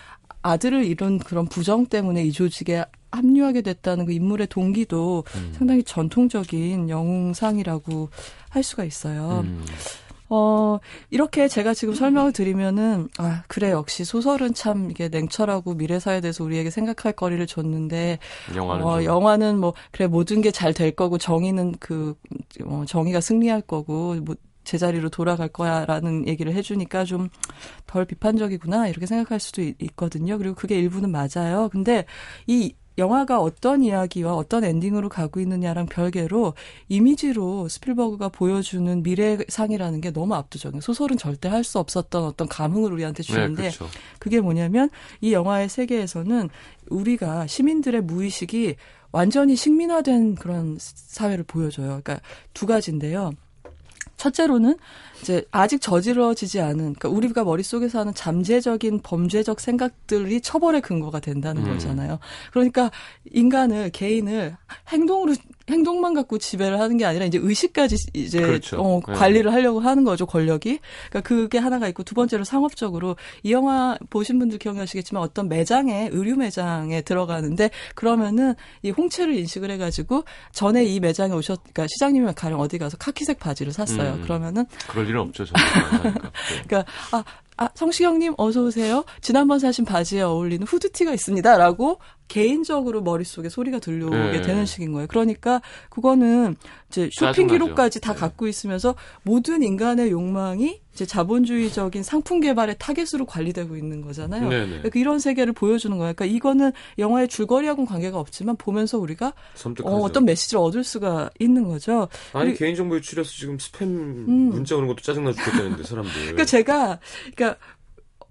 아들을 0.43 0.85
잃은 0.85 1.19
그런 1.19 1.47
부정 1.47 1.87
때문에 1.87 2.25
이 2.25 2.33
조직에 2.33 2.85
합류하게 3.11 3.63
됐다는 3.63 4.07
그 4.07 4.13
인물의 4.13 4.47
동기도 4.47 5.25
음. 5.35 5.53
상당히 5.57 5.83
전통적인 5.83 6.89
영웅상이라고 6.89 8.09
할 8.49 8.63
수가 8.63 8.85
있어요. 8.85 9.41
음. 9.45 9.65
어, 10.31 10.79
이렇게 11.11 11.49
제가 11.49 11.75
지금 11.75 11.93
설명을 11.95 12.33
드리면은, 12.33 13.09
아, 13.19 13.43
그래, 13.49 13.71
역시 13.73 14.05
소설은 14.05 14.55
참 14.55 14.91
이게 14.91 15.09
냉철하고 15.09 15.75
미래사에 15.75 16.21
대해서 16.21 16.45
우리에게 16.45 16.71
생각할 16.71 17.13
거리를 17.15 17.45
줬는데, 17.47 18.19
영화는, 18.55 18.85
어, 18.87 19.03
영화는 19.05 19.59
뭐, 19.59 19.75
그래, 19.91 20.07
모든 20.07 20.41
게 20.41 20.51
잘 20.53 20.73
될 20.73 20.93
거고, 20.93 21.19
정의는 21.19 21.75
그, 21.81 22.15
어, 22.65 22.85
정의가 22.87 23.21
승리할 23.21 23.63
거고, 23.63 24.15
뭐, 24.23 24.37
제자리로 24.63 25.09
돌아갈 25.09 25.49
거야라는 25.49 26.29
얘기를 26.29 26.53
해주니까 26.55 27.05
좀 27.05 27.29
덜 27.87 28.05
비판적이구나 28.05 28.87
이렇게 28.89 29.07
생각할 29.07 29.41
수도 29.41 29.63
있, 29.63 29.75
거든요 29.97 30.39
그리고 30.39 30.55
그게 30.55 30.79
일부는 30.79 31.11
맞아요. 31.11 31.69
근데 31.73 32.05
이 32.47 32.75
영화가 33.01 33.41
어떤 33.41 33.83
이야기와 33.83 34.35
어떤 34.37 34.63
엔딩으로 34.63 35.09
가고 35.09 35.41
있느냐랑 35.41 35.87
별개로 35.87 36.55
이미지로 36.89 37.69
스필버그가 37.69 38.29
보여주는 38.29 39.03
미래상이라는 39.03 40.01
게 40.01 40.13
너무 40.13 40.35
압도적이에요. 40.35 40.81
소설은 40.81 41.17
절대 41.17 41.49
할 41.49 41.65
수 41.65 41.79
없었던 41.79 42.25
어떤 42.25 42.49
감흥을 42.49 42.93
우리한테 42.93 43.23
네, 43.23 43.33
주는데 43.33 43.63
네, 43.63 43.69
그렇죠. 43.69 43.87
그게 44.19 44.41
뭐냐면 44.41 44.89
이 45.21 45.33
영화의 45.33 45.69
세계에서는 45.69 46.49
우리가 46.89 47.47
시민들의 47.47 48.01
무의식이 48.03 48.77
완전히 49.13 49.57
식민화된 49.57 50.37
그런 50.37 50.77
사회를 50.81 51.45
보여줘요. 51.45 51.87
그러니까 51.87 52.21
두 52.55 52.67
가지인데요. 52.67 53.33
첫째로는 54.21 54.77
이제 55.23 55.45
아직 55.51 55.81
저지러지지 55.81 56.61
않은 56.61 56.77
그러니까 56.77 57.09
우리가 57.09 57.43
머릿속에서 57.45 58.01
하는 58.01 58.15
잠재적인 58.15 59.01
범죄적 59.03 59.61
생각들이 59.61 60.41
처벌의 60.43 60.83
근거가 60.83 61.21
된다는 61.21 61.65
음. 61.65 61.73
거잖아요. 61.73 62.19
그러니까 62.53 62.91
인간을 63.33 63.91
개인을 63.91 64.57
행동으로 64.89 65.35
행동만 65.71 66.15
갖고 66.15 66.39
지배를 66.39 66.81
하는 66.81 66.97
게 66.97 67.05
아니라 67.05 67.25
이제 67.25 67.39
의식까지 67.41 67.97
이제 68.15 68.41
그렇죠. 68.41 68.81
어, 68.81 69.01
네. 69.07 69.15
관리를 69.15 69.53
하려고 69.53 69.81
하는 69.81 70.05
거죠 70.05 70.27
권력이. 70.27 70.81
그러니까 71.09 71.29
그게 71.29 71.59
하나가 71.59 71.89
있고 71.89 72.03
두 72.03 72.15
번째로 72.15 72.45
상업적으로 72.45 73.17
이 73.43 73.53
영화 73.53 73.97
보신 74.11 74.39
분들 74.39 74.59
기억나시겠지만 74.59 75.23
어떤 75.23 75.49
매장에 75.49 76.09
의류 76.13 76.37
매장에 76.37 77.03
들어가는데 77.03 77.71
그러면은 77.95 78.55
이 78.83 78.91
홍채를 78.91 79.35
인식을 79.35 79.71
해가지고 79.71 80.25
전에 80.53 80.85
이 80.85 81.01
매장에 81.01 81.33
오셨 81.35 81.61
그러니까 81.63 81.87
시장님이 81.89 82.33
가령 82.35 82.61
어디 82.61 82.79
가서 82.79 82.97
카키색 82.97 83.39
바지를 83.39 83.73
샀어요. 83.73 84.15
음. 84.15 84.23
그러면은 84.23 84.67
그럴 84.89 85.09
일은 85.09 85.21
없죠. 85.21 85.45
저는. 85.45 86.15
그러니까 86.67 86.85
아, 87.13 87.25
아 87.57 87.69
성시경님 87.75 88.35
어서 88.39 88.63
오세요. 88.63 89.05
지난번 89.21 89.59
사신 89.59 89.85
바지에 89.85 90.23
어울리는 90.23 90.67
후드티가 90.67 91.13
있습니다라고 91.13 91.99
개인적으로 92.31 93.03
머릿속에 93.03 93.49
소리가 93.49 93.81
들려오게 93.81 94.39
네. 94.39 94.43
되는 94.43 94.65
식인 94.65 94.93
거예요. 94.93 95.09
그러니까 95.09 95.61
그거는 95.89 96.55
이제 96.89 97.11
쇼핑 97.13 97.49
기록까지 97.49 98.01
다 98.01 98.15
네. 98.15 98.21
갖고 98.21 98.47
있으면서 98.47 98.95
모든 99.25 99.65
인간의 99.65 100.13
욕망이 100.13 100.81
이제 100.95 101.05
자본주의적인 101.07 102.05
상품 102.05 102.39
개발의 102.39 102.77
타겟으로 102.79 103.27
관리되고 103.27 103.77
있는 103.77 104.01
거잖아요. 104.01 104.49
네, 104.49 104.61
네. 104.61 104.67
그러니까 104.79 105.01
이런 105.01 105.19
세계를 105.19 105.53
보여주는 105.53 105.97
거예요. 105.99 106.15
그러니까 106.15 106.37
이거는 106.37 106.71
영화의 106.99 107.27
줄거리하고는 107.27 107.87
관계가 107.89 108.21
없지만 108.21 108.55
보면서 108.57 108.97
우리가 108.99 109.33
어, 109.83 110.13
떤 110.13 110.25
메시지를 110.25 110.63
얻을 110.63 110.85
수가 110.85 111.31
있는 111.41 111.67
거죠. 111.67 112.07
아니 112.33 112.55
개인정보 112.55 112.95
유출해서 112.97 113.29
지금 113.29 113.57
스팸 113.57 113.83
음. 113.83 114.51
문자 114.53 114.77
오는 114.77 114.87
것도 114.87 115.03
짜증나 115.03 115.33
죽겠다는데 115.33 115.83
사람들. 115.83 116.13
그러니까 116.13 116.45
제가 116.45 117.01
그러니까 117.35 117.59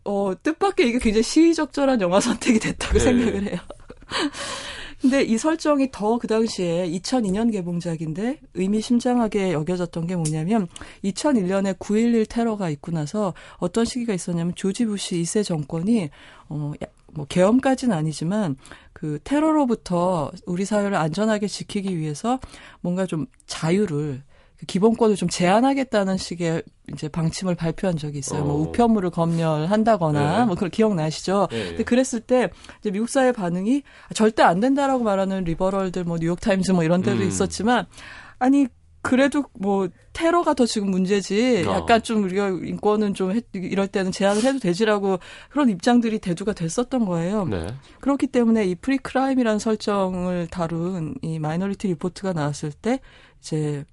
어, 0.06 0.34
뜻밖의 0.41 0.88
이게 0.88 1.00
굉장히 1.00 1.24
시의적절한 1.24 2.00
영화 2.00 2.22
선택이 2.22 2.60
됐다고 2.60 2.93
네. 2.93 3.00
생각을 3.00 3.43
해요. 3.43 3.60
근데 5.01 5.22
이 5.22 5.38
설정이 5.38 5.91
더 5.91 6.18
그 6.18 6.28
당시에 6.28 6.89
2002년 6.89 7.51
개봉작인데 7.51 8.41
의미심장하게 8.53 9.53
여겨졌던 9.53 10.07
게 10.07 10.16
뭐냐면 10.16 10.68
2001년에 11.05 11.78
9.11 11.80 12.28
테러가 12.30 12.70
있고 12.72 12.91
나서 12.91 13.34
어떤 13.57 13.86
시기가 13.86 14.14
있었냐면 14.14 14.53
조지 14.55 14.86
부시 14.86 15.22
2세 15.22 15.45
정권이 15.45 16.10
어, 16.49 16.74
뭐 17.14 17.26
계엄까지는 17.26 17.95
아니지만 17.95 18.57
그 18.91 19.20
테러로부터 19.24 20.32
우리 20.45 20.66
사회를 20.66 20.97
안전하게 20.97 21.47
지키기 21.47 21.97
위해서 21.97 22.39
뭔가 22.82 23.05
좀 23.05 23.26
자유를 23.47 24.22
그 24.22 24.28
기본권을 24.68 25.16
좀 25.16 25.30
제한하겠다는 25.30 26.18
식의 26.18 26.64
이제 26.93 27.07
방침을 27.07 27.55
발표한 27.55 27.97
적이 27.97 28.20
있어요. 28.20 28.43
뭐 28.43 28.53
어. 28.53 28.57
뭐 28.57 28.68
우편물을 28.68 29.10
검열한다거나 29.12 30.39
네. 30.39 30.45
뭐 30.45 30.55
그걸 30.55 30.70
기억나시죠? 30.70 31.47
네. 31.49 31.68
근데 31.70 31.84
그랬을 31.84 32.20
때 32.20 32.49
이제 32.80 32.91
미국 32.91 33.10
사회 33.10 33.32
반응이 33.32 33.84
절대 34.14 34.43
안 34.43 34.60
된다라고 34.60 35.03
말하는 35.03 35.43
리버럴들 35.45 36.03
뭐 36.03 36.18
뉴욕 36.18 36.39
타임즈 36.39 36.72
뭐 36.72 36.84
이런 36.84 37.01
데도 37.01 37.24
음. 37.24 37.28
있었지만 37.28 37.86
아니 38.38 38.68
그래도 39.01 39.45
뭐 39.53 39.88
테러가 40.12 40.53
더 40.53 40.66
지금 40.66 40.91
문제지. 40.91 41.64
어. 41.66 41.72
약간 41.72 42.03
좀 42.03 42.24
우리가 42.24 42.49
인권은 42.49 43.14
좀 43.14 43.32
해, 43.32 43.41
이럴 43.53 43.88
때는 43.88 44.12
제한을 44.12 44.43
해도 44.43 44.60
되지라고 44.60 45.20
그런 45.49 45.70
입장들이 45.70 46.20
대두가 46.20 46.51
됐었던 46.51 47.05
거예요. 47.05 47.45
네. 47.45 47.68
그렇기 48.01 48.28
때문에 48.28 48.66
이 48.66 48.76
프리크라임이라는 48.76 49.60
설정을 49.60 50.47
다룬 50.47 51.16
이 51.22 51.39
마이너리티 51.39 51.88
리포트가 51.88 52.34
나왔을 52.34 52.74
때 52.74 52.99
이제 53.39 53.86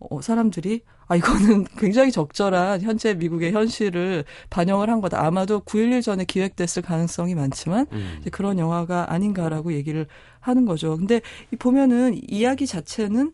어, 0.00 0.20
사람들이 0.22 0.82
아 1.08 1.16
이거는 1.16 1.64
굉장히 1.78 2.10
적절한 2.10 2.80
현재 2.82 3.14
미국의 3.14 3.52
현실을 3.52 4.24
반영을 4.48 4.88
한 4.88 5.00
거다. 5.00 5.24
아마도 5.24 5.60
9.11 5.60 6.02
전에 6.02 6.24
기획됐을 6.24 6.82
가능성이 6.82 7.34
많지만 7.34 7.86
음. 7.92 8.22
그런 8.32 8.58
영화가 8.58 9.12
아닌가라고 9.12 9.72
얘기를 9.74 10.06
하는 10.40 10.64
거죠. 10.64 10.96
근데 10.96 11.20
보면은 11.58 12.18
이야기 12.28 12.66
자체는 12.66 13.32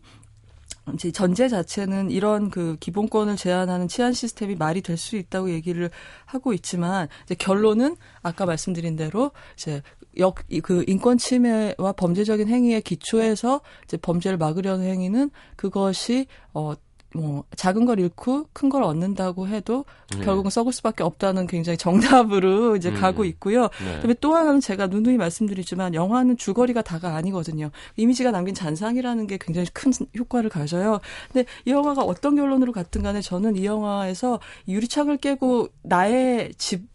이제 0.93 1.11
전제 1.11 1.49
자체는 1.49 2.11
이런 2.11 2.49
그 2.49 2.77
기본권을 2.79 3.35
제한하는 3.35 3.87
치안 3.89 4.13
시스템이 4.13 4.55
말이 4.55 4.81
될 4.81 4.97
수 4.97 5.17
있다고 5.17 5.51
얘기를 5.51 5.89
하고 6.25 6.53
있지만 6.53 7.07
이제 7.25 7.35
결론은 7.35 7.95
아까 8.23 8.45
말씀드린 8.45 8.95
대로 8.95 9.31
이제 9.55 9.81
역, 10.17 10.35
그 10.63 10.83
인권 10.87 11.17
침해와 11.17 11.93
범죄적인 11.97 12.47
행위에 12.47 12.81
기초해서 12.81 13.61
이제 13.85 13.97
범죄를 13.97 14.37
막으려는 14.37 14.85
행위는 14.85 15.29
그것이, 15.55 16.27
어, 16.53 16.73
뭐, 17.15 17.45
작은 17.55 17.85
걸 17.85 17.99
잃고 17.99 18.47
큰 18.53 18.69
걸 18.69 18.83
얻는다고 18.83 19.47
해도 19.47 19.85
네. 20.11 20.25
결국은 20.25 20.51
썩을 20.51 20.73
수밖에 20.73 21.03
없다는 21.03 21.47
굉장히 21.47 21.77
정답으로 21.77 22.75
이제 22.77 22.89
음. 22.89 22.95
가고 22.95 23.23
있고요. 23.23 23.69
네. 23.83 23.95
그다음에 23.95 24.13
또 24.19 24.35
하나는 24.35 24.59
제가 24.59 24.87
누누이 24.87 25.15
말씀드리지만 25.17 25.93
영화는 25.93 26.35
줄거리가 26.37 26.81
다가 26.81 27.15
아니거든요. 27.15 27.71
이미지가 27.95 28.31
남긴 28.31 28.53
잔상이라는 28.53 29.25
게 29.25 29.37
굉장히 29.39 29.67
큰 29.73 29.93
효과를 30.19 30.49
가져요. 30.49 30.99
근데 31.31 31.47
이 31.65 31.71
영화가 31.71 32.03
어떤 32.03 32.35
결론으로 32.35 32.73
갔든 32.73 33.03
간에 33.03 33.21
저는 33.21 33.55
이 33.55 33.65
영화에서 33.65 34.39
유리창을 34.67 35.17
깨고 35.17 35.69
나의 35.83 36.51
집 36.57 36.87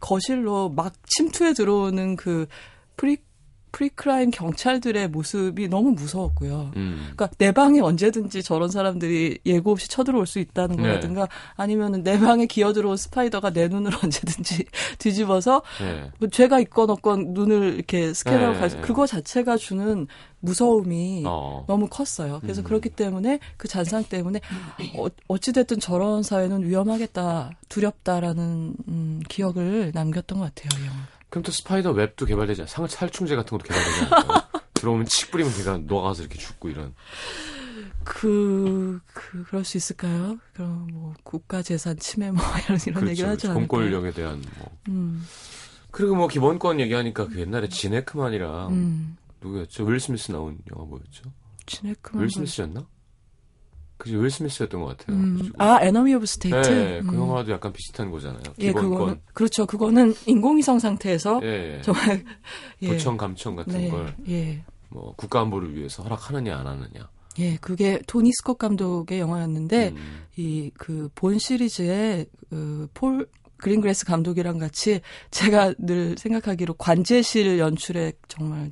거실로 0.00 0.70
막 0.70 0.94
침투해 1.06 1.52
들어오는 1.52 2.16
그 2.16 2.46
프리 2.96 3.18
프리크라임 3.72 4.30
경찰들의 4.30 5.08
모습이 5.08 5.68
너무 5.68 5.92
무서웠고요. 5.92 6.72
음. 6.76 7.10
그러니까 7.14 7.28
내 7.38 7.52
방에 7.52 7.80
언제든지 7.80 8.42
저런 8.42 8.70
사람들이 8.70 9.38
예고 9.46 9.72
없이 9.72 9.88
쳐들어올 9.88 10.26
수 10.26 10.38
있다는 10.38 10.76
네. 10.76 10.82
거라든가 10.82 11.28
아니면 11.56 12.02
내 12.02 12.18
방에 12.18 12.46
기어들어온 12.46 12.96
spider가 12.96 13.50
내 13.52 13.68
눈을 13.68 13.92
언제든지 14.02 14.64
뒤집어서 14.98 15.62
네. 15.80 16.10
뭐 16.18 16.28
죄가 16.28 16.60
있건 16.60 16.90
없건 16.90 17.32
눈을 17.34 17.74
이렇게 17.74 18.12
스캔하고 18.12 18.52
네. 18.54 18.68
가 18.68 18.80
그거 18.80 19.06
자체가 19.06 19.56
주는 19.56 20.06
무서움이 20.40 21.24
어. 21.26 21.64
너무 21.68 21.86
컸어요. 21.88 22.40
그래서 22.40 22.62
음. 22.62 22.64
그렇기 22.64 22.90
때문에 22.90 23.38
그 23.56 23.68
잔상 23.68 24.04
때문에 24.04 24.40
어, 24.96 25.06
어찌됐든 25.28 25.80
저런 25.80 26.22
사회는 26.22 26.66
위험하겠다, 26.66 27.50
두렵다라는 27.68 28.74
음, 28.88 29.20
기억을 29.28 29.92
남겼던 29.94 30.38
것 30.38 30.54
같아요. 30.54 30.82
이 30.82 30.86
영화. 30.86 31.19
그럼 31.30 31.42
또 31.42 31.52
스파이더 31.52 31.92
웹도 31.92 32.26
개발되지 32.26 32.62
않아요? 32.62 32.86
살충제 32.88 33.36
같은 33.36 33.56
것도 33.56 33.68
개발되지 33.68 34.14
않아요? 34.14 34.42
들어오면 34.74 35.06
칙 35.06 35.30
뿌리면 35.30 35.52
걔가 35.54 35.78
녹아서 35.78 36.22
이렇게 36.22 36.38
죽고 36.38 36.68
이런. 36.68 36.94
그, 38.04 39.00
그, 39.12 39.44
그럴 39.44 39.64
수 39.64 39.76
있을까요? 39.76 40.38
그럼 40.52 40.88
뭐, 40.92 41.14
국가 41.22 41.62
재산 41.62 41.98
침해 41.98 42.30
뭐, 42.30 42.42
이런, 42.66 42.78
이런 42.86 42.94
그렇죠, 42.94 43.10
얘기를 43.10 43.28
하지 43.28 43.46
않을까요? 43.46 43.68
공권력에 43.68 44.10
대한 44.12 44.42
뭐. 44.58 44.76
음. 44.88 45.24
그리고 45.90 46.14
뭐, 46.16 46.28
기본권 46.28 46.80
얘기하니까 46.80 47.28
그 47.28 47.40
옛날에 47.40 47.68
진 47.68 47.85
해크만이랑, 47.85 48.68
음. 48.70 49.16
누구였죠? 49.40 49.84
윌 49.84 50.00
스미스 50.00 50.32
나온 50.32 50.58
영화 50.72 50.84
뭐였죠? 50.84 51.32
진 51.66 51.79
해크만. 51.79 52.24
윌 52.24 52.30
스미스였나? 52.30 52.86
그지 54.00 54.16
윌 54.16 54.30
스미스였던 54.30 54.80
것 54.80 54.96
같아요. 54.96 55.16
음. 55.16 55.52
아 55.58 55.78
에너미 55.82 56.14
오브 56.14 56.26
스테이트. 56.26 56.68
네, 56.68 57.00
그 57.02 57.10
음. 57.10 57.20
영화도 57.20 57.52
약간 57.52 57.72
비슷한 57.72 58.10
거잖아요. 58.10 58.42
예, 58.58 58.72
그거는 58.72 59.20
그렇죠. 59.34 59.66
그거는 59.66 60.14
인공위성 60.26 60.78
상태에서 60.78 61.40
예, 61.44 61.76
예. 61.76 61.82
정말 61.82 62.24
예. 62.82 62.88
도청 62.88 63.16
감청 63.16 63.54
같은 63.56 63.74
네, 63.74 63.90
걸 63.90 64.14
예. 64.28 64.64
뭐 64.88 65.14
국가 65.16 65.40
안보를 65.40 65.76
위해서 65.76 66.02
허락하느냐 66.02 66.58
안 66.58 66.66
하느냐. 66.66 67.10
예, 67.38 67.56
그게 67.56 68.00
토니 68.06 68.32
스콧 68.32 68.58
감독의 68.58 69.20
영화였는데 69.20 69.90
음. 69.90 70.22
이그 70.36 71.10
본 71.14 71.38
시리즈의 71.38 72.26
그 72.48 72.88
폴 72.88 73.28
그린그래스 73.58 74.06
감독이랑 74.06 74.58
같이 74.58 75.02
제가 75.30 75.74
늘 75.78 76.16
생각하기로 76.16 76.74
관제실 76.74 77.58
연출에 77.58 78.14
정말 78.26 78.70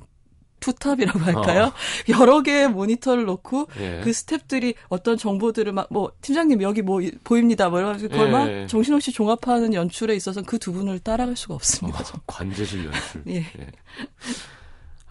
투탑이라고 0.59 1.19
할까요? 1.19 1.65
어. 1.65 1.73
여러 2.19 2.41
개의 2.41 2.69
모니터를 2.69 3.25
놓고 3.25 3.67
예. 3.79 4.01
그 4.03 4.11
스탭들이 4.11 4.75
어떤 4.89 5.17
정보들을 5.17 5.71
막 5.73 5.87
뭐 5.91 6.11
팀장님 6.21 6.61
여기 6.61 6.81
뭐 6.81 7.01
보입니다. 7.23 7.69
뭐 7.69 7.79
이래가지고 7.79 8.09
그걸 8.11 8.27
예. 8.27 8.31
막 8.31 8.67
정신없이 8.67 9.11
종합하는 9.11 9.73
연출에 9.73 10.15
있어서 10.15 10.41
그 10.43 10.59
두 10.59 10.71
분을 10.73 10.99
따라갈 10.99 11.35
수가 11.35 11.55
없습니다. 11.55 11.99
어, 11.99 12.19
관제실 12.27 12.85
연출. 12.85 13.23
예. 13.27 13.35
예. 13.37 13.67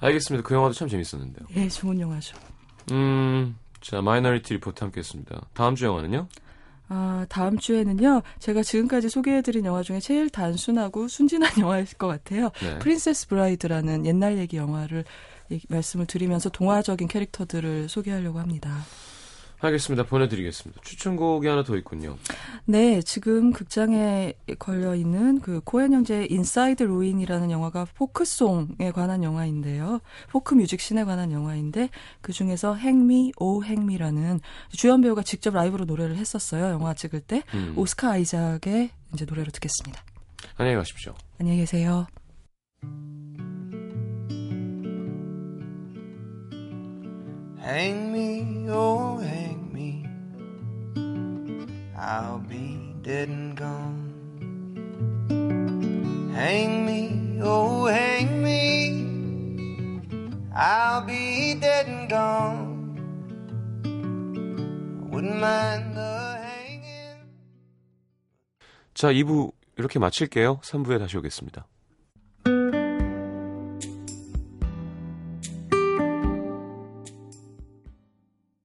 알겠습니다. 0.00 0.46
그 0.46 0.54
영화도 0.54 0.74
참 0.74 0.88
재밌었는데요. 0.88 1.46
예, 1.56 1.68
좋은 1.68 1.98
영화죠. 1.98 2.36
음, 2.92 3.56
자 3.80 4.00
마이너리티 4.00 4.54
리포트 4.54 4.84
함께했습니다. 4.84 5.40
다음 5.54 5.74
주 5.74 5.86
영화는요? 5.86 6.28
아, 6.90 7.26
다음 7.28 7.58
주에는요, 7.58 8.22
제가 8.38 8.62
지금까지 8.62 9.10
소개해드린 9.10 9.64
영화 9.66 9.82
중에 9.82 10.00
제일 10.00 10.30
단순하고 10.30 11.06
순진한 11.08 11.50
영화일 11.60 11.84
것 11.98 12.06
같아요. 12.06 12.50
네. 12.62 12.78
프린세스 12.78 13.28
브라이드라는 13.28 14.06
옛날 14.06 14.38
얘기 14.38 14.56
영화를 14.56 15.04
말씀을 15.68 16.06
드리면서 16.06 16.48
동화적인 16.50 17.08
캐릭터들을 17.08 17.88
소개하려고 17.88 18.38
합니다. 18.38 18.78
알겠습니다. 19.60 20.04
보내드리겠습니다. 20.04 20.80
추천곡이 20.82 21.48
하나 21.48 21.64
더 21.64 21.76
있군요. 21.76 22.16
네, 22.64 23.02
지금 23.02 23.52
극장에 23.52 24.34
걸려 24.58 24.94
있는 24.94 25.40
그 25.40 25.60
코엔 25.64 25.92
형제의 25.92 26.30
인사이드 26.30 26.84
루인이라는 26.84 27.50
영화가 27.50 27.86
포크송에 27.94 28.92
관한 28.94 29.24
영화인데요. 29.24 30.00
포크 30.30 30.54
뮤직 30.54 30.80
씬에 30.80 31.02
관한 31.02 31.32
영화인데 31.32 31.90
그 32.20 32.32
중에서 32.32 32.76
행미 32.76 33.32
오 33.36 33.64
행미라는 33.64 34.40
주연 34.70 35.00
배우가 35.00 35.22
직접 35.22 35.54
라이브로 35.54 35.86
노래를 35.86 36.16
했었어요. 36.16 36.66
영화 36.66 36.94
찍을 36.94 37.20
때 37.20 37.42
음. 37.54 37.74
오스카 37.76 38.12
아이작의 38.12 38.90
이제 39.14 39.24
노래로 39.24 39.50
듣겠습니다. 39.50 40.04
안녕히 40.56 40.76
가십시오. 40.76 41.14
안녕히 41.40 41.58
계세요. 41.58 42.06
Hang 47.68 48.10
me, 48.10 48.64
oh 48.70 49.18
hang 49.18 49.68
me. 49.74 50.08
I'll 51.94 52.38
be 52.38 52.96
dead 53.02 53.28
and 53.28 53.54
gone. 53.54 54.08
Hang 56.32 56.86
me, 56.86 57.38
oh 57.42 57.84
hang 57.84 58.42
me. 58.42 59.04
I'll 60.56 61.04
be 61.04 61.60
dead 61.60 61.86
and 61.88 62.08
gone. 62.08 62.96
wouldn't 65.12 65.36
mind 65.36 65.92
the 65.94 66.38
hanging. 66.40 67.20
자, 68.94 69.12
2부 69.12 69.52
이렇게 69.76 69.98
마칠게요. 69.98 70.60
3부에 70.64 70.98
다시 70.98 71.18
오겠습니다. 71.18 71.66